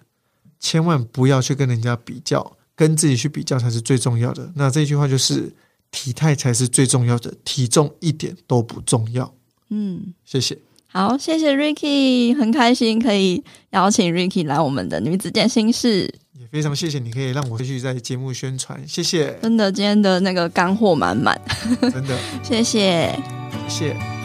[0.62, 4.50] 千万不要去跟人家比较，跟自己去比较才是最重要的。
[4.54, 5.52] 那这句话就是
[5.90, 9.34] 体态才是最重要的，体重一点都不重要。
[9.68, 10.56] 嗯，谢谢。
[10.86, 16.02] 好，谢谢 Ricky，很开心可以邀请 Ricky 来我们的女子健心室，
[16.38, 19.38] 也非常谢谢你可以让我继续在节目宣传，谢谢。
[19.42, 21.40] 真的，今天的那个干货满满，
[21.80, 23.18] 真的， 谢谢，
[23.68, 24.21] 谢谢。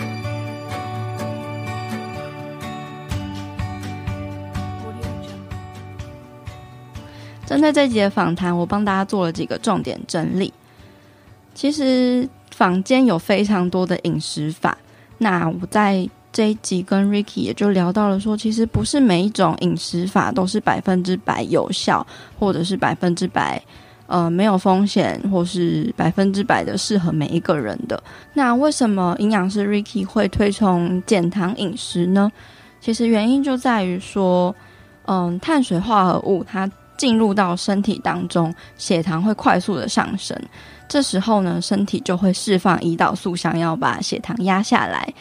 [7.47, 10.53] 针对这集的访谈，我帮大家做了几个重点整理。
[11.55, 14.77] 其实坊间有非常多的饮食法，
[15.17, 22.05] 那我在这一集跟 Ricky 也就聊到了说，其实不是每一种饮食法都是百分之百有效，
[22.37, 23.63] 或者是百分之百
[24.07, 28.03] 呃没有风险，或是百分之百的适合每一个人的。
[28.33, 32.29] 那为什么营养师 Ricky 会推崇减糖饮食呢？
[32.81, 34.53] 其实原因就在于说，
[35.05, 36.69] 嗯，碳水化合物它。
[36.97, 40.37] 进入到身体当中，血糖会快速的上升。
[40.87, 45.13] 这时候呢，身体就会释放胰岛素，想要把血糖压下来。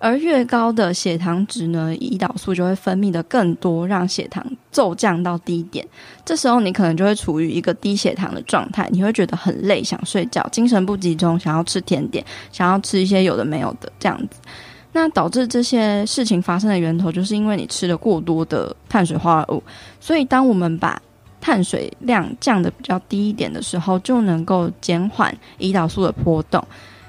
[0.00, 5.84] 而越高的血糖值呢，胰岛素就会分泌的更多，让血糖骤降到低点。
[6.24, 14.38] 这时候你可能就会处于一个低血糖的状态，你会觉得很累，想睡觉，精神不集中，想要吃甜点，想要吃一些有的没有的这样子。
[14.92, 19.62] 那导致这些事情发生的源头，就是因为你吃了过多的碳水化合物。
[20.00, 21.00] 所以当我们把
[21.40, 26.62] 碳水量降得比较低一点的时候，就能够减缓胰岛素的波动。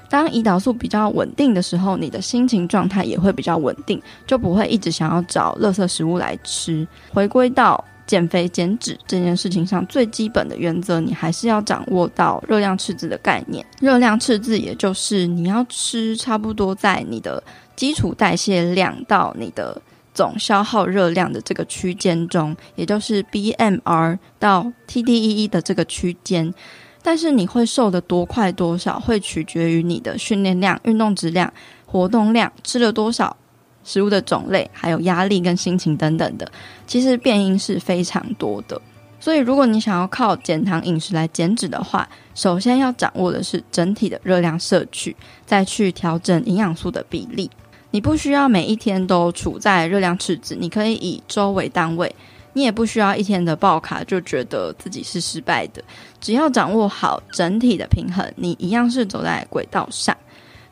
[0.08, 6.86] 当胰岛素比较稳定的时候，你的心情状态也会比较稳定，就不会一直想要找垃圾食物来吃。
[7.12, 13.64] 回归到减肥减脂这件事情上，最基本的原则，你还是要掌握到热量赤字的概念。
[13.80, 17.40] 热量赤字也就是你要吃差不多在你的
[17.76, 19.80] 基础代谢量到你的
[20.20, 26.52] 总消耗热量的这个区间中，也就是 BMR 到 TDEE 的这个区间。
[27.00, 31.50] 但是你会瘦得多快多少，会取决于你的训练量、运动质量、
[31.86, 33.34] 活动量、吃了多少。
[33.82, 36.52] 食物的种类，还有压力跟心情等等的，
[36.86, 38.78] 其实变因是非常多的。
[39.18, 45.16] 所以，如果你想要靠减糖饮食来减脂的话，首先要掌握的是整体的热量摄取，
[45.46, 47.50] 再去调整营养素的比例。
[47.90, 52.14] 你不需要每一天都处在热量赤字，你可以以周为单位。
[52.52, 55.82] 你也不需要一天的爆卡就觉得自己是失败的。
[56.20, 60.16] 只要掌握好整体的平衡，你一样是走在轨道上。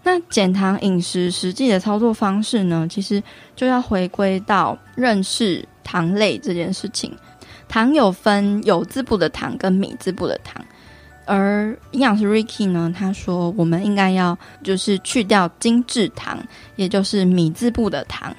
[0.02, 2.86] 那减糖饮食实际的操作方式呢？
[2.90, 3.22] 其实
[3.54, 7.16] 就要回归到认识糖类这件事情。
[7.68, 10.64] 糖有分有字部的糖跟米字部的糖，
[11.28, 16.38] 而营养师 Ricky 呢，他说我们应该要就是去掉精制糖，
[16.76, 18.34] 也就是米字部的糖，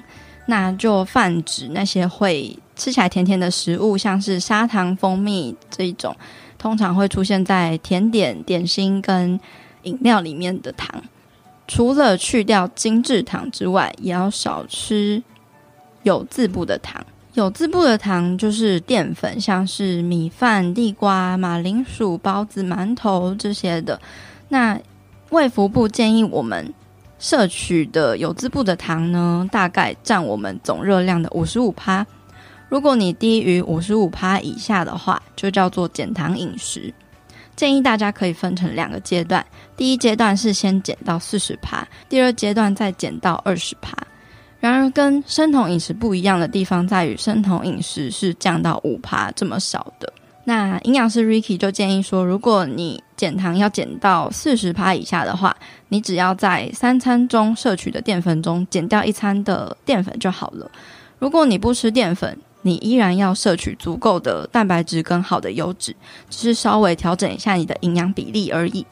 [0.46, 6.16] 那就泛指那些会吃起来甜甜的食物，像是砂糖、蜂蜜这一种，
[6.58, 9.38] 通常会出现在甜点、点心跟
[9.84, 11.02] 饮料里面的糖。
[11.68, 15.22] 除了去掉精制糖之外，也要少吃
[16.02, 17.00] 有字部的糖。
[17.34, 24.00] 有字部的糖就是淀粉，像是米饭、地瓜、马铃薯、包子、馒头这些的。
[24.48, 24.78] 那
[25.30, 26.74] 卫福部建议我们
[27.20, 32.04] 摄取的有字部的糖呢，大概占我们总热量的五十五趴。
[32.68, 36.92] 如果你低于五十五趴以下的话，就叫做减糖饮食。
[37.54, 39.44] 建议大家可以分成两个阶段，
[39.76, 43.96] 第一阶段是先减到四十趴，第二阶段再减到二十趴。
[44.60, 50.12] 然而，跟生酮饮食不一样的地方在于，生酮饮食是降到五趴这么少的。
[50.44, 55.56] 那营养师 Ricky 就建议说，如果你减糖要减到四十趴以下的话，
[55.88, 60.70] 你只要在三餐中摄取的淀粉中减掉一餐的淀粉就好了。
[61.18, 65.96] 如果你不吃淀粉，你依然要摄取足够的蛋白质跟好的油脂，
[66.28, 68.84] 只是稍微调整一下你的营养比例而已。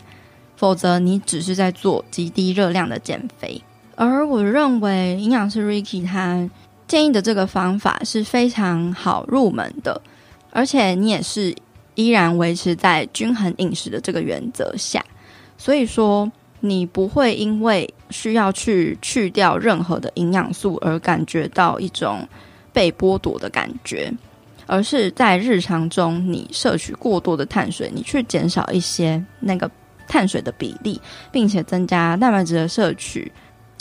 [0.57, 3.61] 否则，你只是在做极低热量的减肥。
[4.07, 6.49] 而我认为，营养师 Ricky 他
[6.87, 10.01] 建议的这个方法是非常好入门的，
[10.51, 11.55] 而且你也是
[11.95, 15.05] 依然维持在均衡饮食的这个原则下，
[15.57, 16.31] 所以说
[16.61, 22.27] 你不会因为需要去去掉任何的营养素而感觉到一种。
[22.71, 24.13] 被剥夺的感觉，
[24.67, 29.69] 而是在日常中你摄取过多的碳水，你去减少一些那个
[30.07, 31.01] 碳水的比例，
[31.33, 33.33] 并且增加蛋白质的摄取。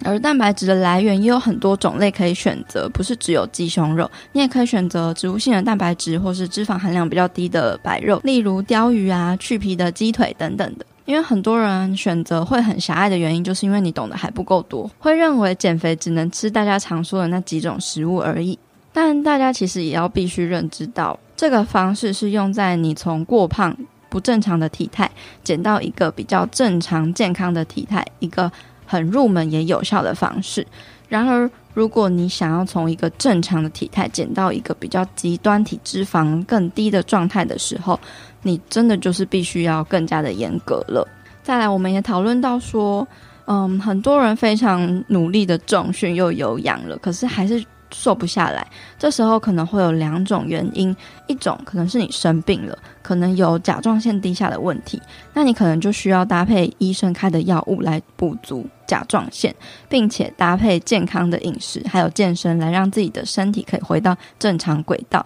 [0.04, 10.86] 而蛋白质的来源也有很多种类可以选择，不是只有鸡胸肉，你也可以选择植物性的蛋白质，或是脂肪含量比较低的白肉，例如鲷鱼啊、去皮的鸡腿等等的。
[11.06, 18.60] 因为很多人选择会很狭隘的原因，就是因为你懂得还不够多，会认为减肥只能吃大家常说的那几种食物而已。
[18.92, 23.74] 但大家其实也要必须认知到，这个方式是用在你从过胖
[24.10, 25.10] 不正常的体态
[25.44, 28.52] 减到一个比较正常健康的体态，一个
[28.88, 30.66] 很入门也有效的方式。
[31.08, 38.00] 然而，如果你想要从一个正常的体态减到一个比较极端体脂肪更低的状态的时候，
[38.42, 41.08] 你真的就是必须要更加的严格了。
[41.44, 43.08] 再来，我们也讨论到说，
[43.46, 47.64] 嗯，很多人非常努力的重训又有氧了，可是还是。
[47.92, 48.66] 瘦不下来，
[49.00, 50.96] 这时候可能会有两种原因，
[51.28, 55.02] 一种可能是你生病了，可能有甲状腺低下的问题，
[55.34, 59.54] 那你可能就需要搭配医生开的药物来补足甲状腺，
[59.88, 65.26] 并且搭配健康的饮食还有健身，来让自己的身体可以回到正常轨道，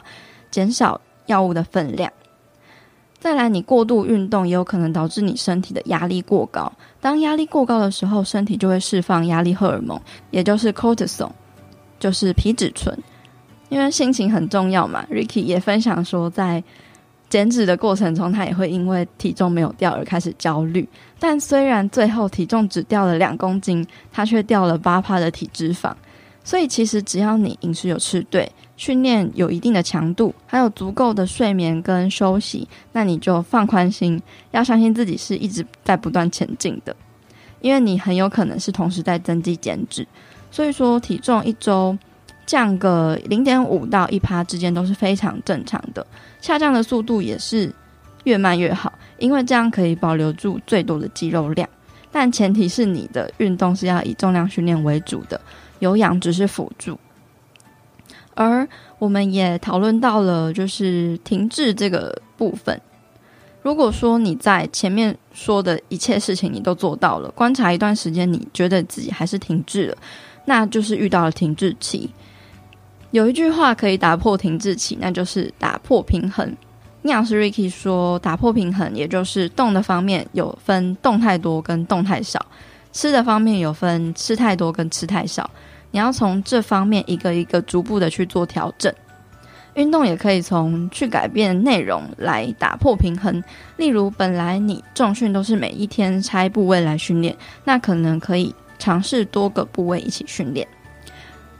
[0.49, 2.11] 减少药物的分量。
[3.19, 9.99] 再来，你过度运动也有可能导致你身体的压力过高，当压力过高的时候，身体就会释放压力荷尔蒙，
[10.31, 11.29] 也就是 cortisol。
[12.01, 12.97] 就是皮质醇，
[13.69, 15.05] 因为心情很重要嘛。
[15.11, 16.61] Ricky 也分享说，在
[17.29, 20.85] 减脂的过程中，他也会因为体重没有掉而开始焦虑。
[21.19, 25.93] 但虽然最后体重只掉了两公斤，他却掉了八趴的体脂肪。
[26.43, 36.95] 所以其实只要你饮食有吃对，训练有一定的强度，还有足够的睡眠跟休息，那你就放宽心，要相信自己是一直在不断前进的，
[37.61, 40.05] 因为你很有可能是同时在增肌减脂。
[40.51, 41.97] 所以说，体重一周
[42.45, 46.05] 降个零点五到一趴之间都是非常正常的，
[46.41, 47.73] 下降的速度也是
[48.25, 51.67] 越慢越好，因为这样可以保留住最多的肌肉量。
[52.11, 55.39] 但前提是你的运动是要以重量训练为主的，
[55.79, 56.99] 有氧只是辅助。
[58.33, 58.67] 而
[58.99, 62.79] 我们也讨论到了，就是停滞这个部分。
[63.61, 69.97] 如果说你在前面说的一切事情你都做到了，观察一段时间，你觉得自己还是停滞了，
[70.45, 72.09] 那就是遇到了停滞期。
[73.11, 76.47] 有一句话可以打破停滞期，那就是打破平衡。
[77.03, 82.45] 营养师 Ricky 说，打破平衡，也就是动的方面有分动太多跟动太少，
[82.93, 85.49] 吃的方面有分吃太多跟吃太少。
[85.89, 88.93] 你要从这方面一个一个逐步的去做调整。
[89.73, 93.43] 运动也可以从去改变内容来打破平衡。
[93.77, 100.67] 例如，本来你重训都是每一天拆部位来训练，那可能可以尝试多个部位一起训练。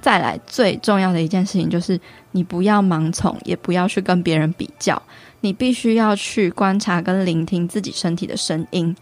[0.02, 2.00] 再来，最重要的一件事情就是，
[2.32, 5.00] 你不要盲从，也不要去跟别人比较。
[5.42, 8.96] 你必须要去观察跟聆听自己身体的声音。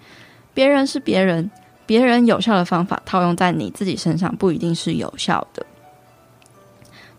[0.53, 1.49] 别人是别人。
[1.86, 5.65] 别人有效的方法套用在你自己身上不一定是有效的。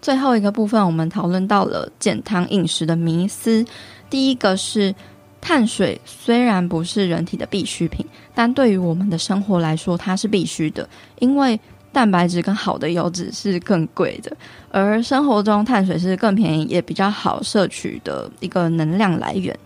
[0.01, 3.67] 最后一个部分，我们讨论到了减糖饮食的迷思。
[4.09, 4.95] 第一个是
[5.41, 10.89] 碳水虽然不是人体的必需品，但对于我们的生活来说，它是必须的，
[11.19, 11.59] 因为
[11.93, 14.37] 蛋白质跟好的油脂是更贵的，
[14.71, 19.57] 而生活中碳水是更便宜也比较好摄取的一个能量来源。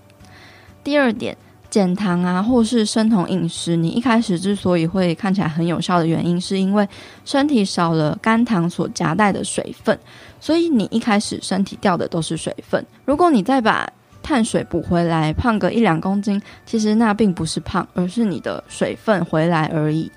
[0.82, 1.36] 第二点。
[1.70, 6.88] 减糖啊，或是生酮饮食，你一开始之所以会看起来很有效的原因，是因为
[7.24, 9.98] 身体少了肝糖所夹带的水分，
[10.38, 12.86] 所以你一开始身体掉的都是水分。
[13.04, 13.92] 如果你再把
[14.24, 20.10] 碳水补回来，胖个一两公斤，其实那并不是胖，而是你的水分回来而已。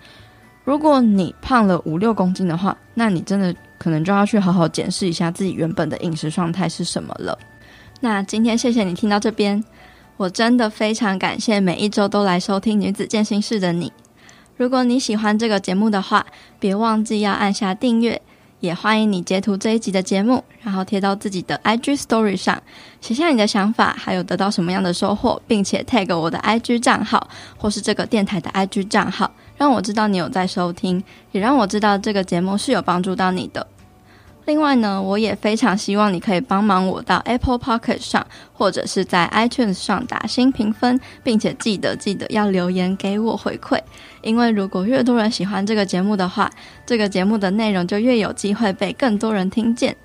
[0.63, 7.37] 如果你胖了五六公斤的话，那你真的可能就要去好好检视一下自己原本的饮食状态是什么了。
[7.99, 9.63] 那今天谢谢你听到这边。
[10.17, 13.93] 我真的非常感谢每一周都来收听女子健心室的你。
[14.55, 16.25] 如果你喜欢这个节目的话，
[16.59, 18.19] 别忘记要按下订阅，
[18.59, 22.61] 也欢迎你截图这一集的节目，然后贴到自己的 IG Story 上，
[22.99, 27.27] 写下你的想法，还有得到什么样的收获，并且 tag 我的 IG 账号
[27.57, 33.67] 或是这个电台的 IG 账号，让我知道你有在收听，也让我知道这个节目是有帮助到你的。
[34.45, 43.77] 另外呢，我也非常希望你可以帮忙我到 Apple Pocket 上，或者是在 iTunes 上打新评分，并且记得记得要留言给我回馈，
[44.27, 46.51] 因为如果越多人喜欢这个节目的话，
[46.85, 49.95] 这个节目的内容就越有机会被更多人听见。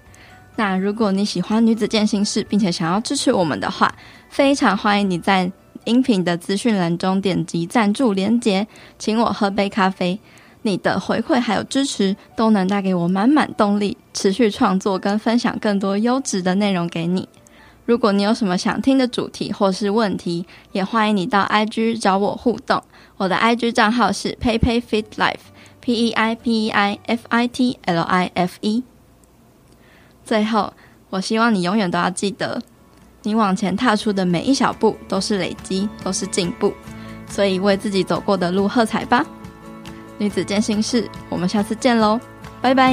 [0.54, 3.92] 那如果你喜欢女子健心室，并且想要支持我们的话，
[4.28, 5.50] 非常欢迎你在
[5.84, 10.20] 音频的资讯栏中点击赞助连结，请我喝杯咖啡。
[10.62, 17.28] 你的回馈还有支持，都能带给我满满动力，持续创作跟分享更多优质的内容给你。
[17.84, 22.80] 如果你有什么想听的主题或是问题，也欢迎你到 IG 找我互动。
[23.22, 28.82] 我的 IG 账号是 peipei.fitlife，P E I P E I F I T L I F E。
[30.24, 30.72] 最后，
[31.08, 32.60] 我希望你永远都要记得，
[33.22, 36.74] 你往前踏出的每一小步都是累积，都是进步。
[37.28, 39.24] 所以，为自己走过的路喝彩吧！
[40.18, 42.18] 女子健心室，我们下次见喽，
[42.60, 42.92] 拜拜。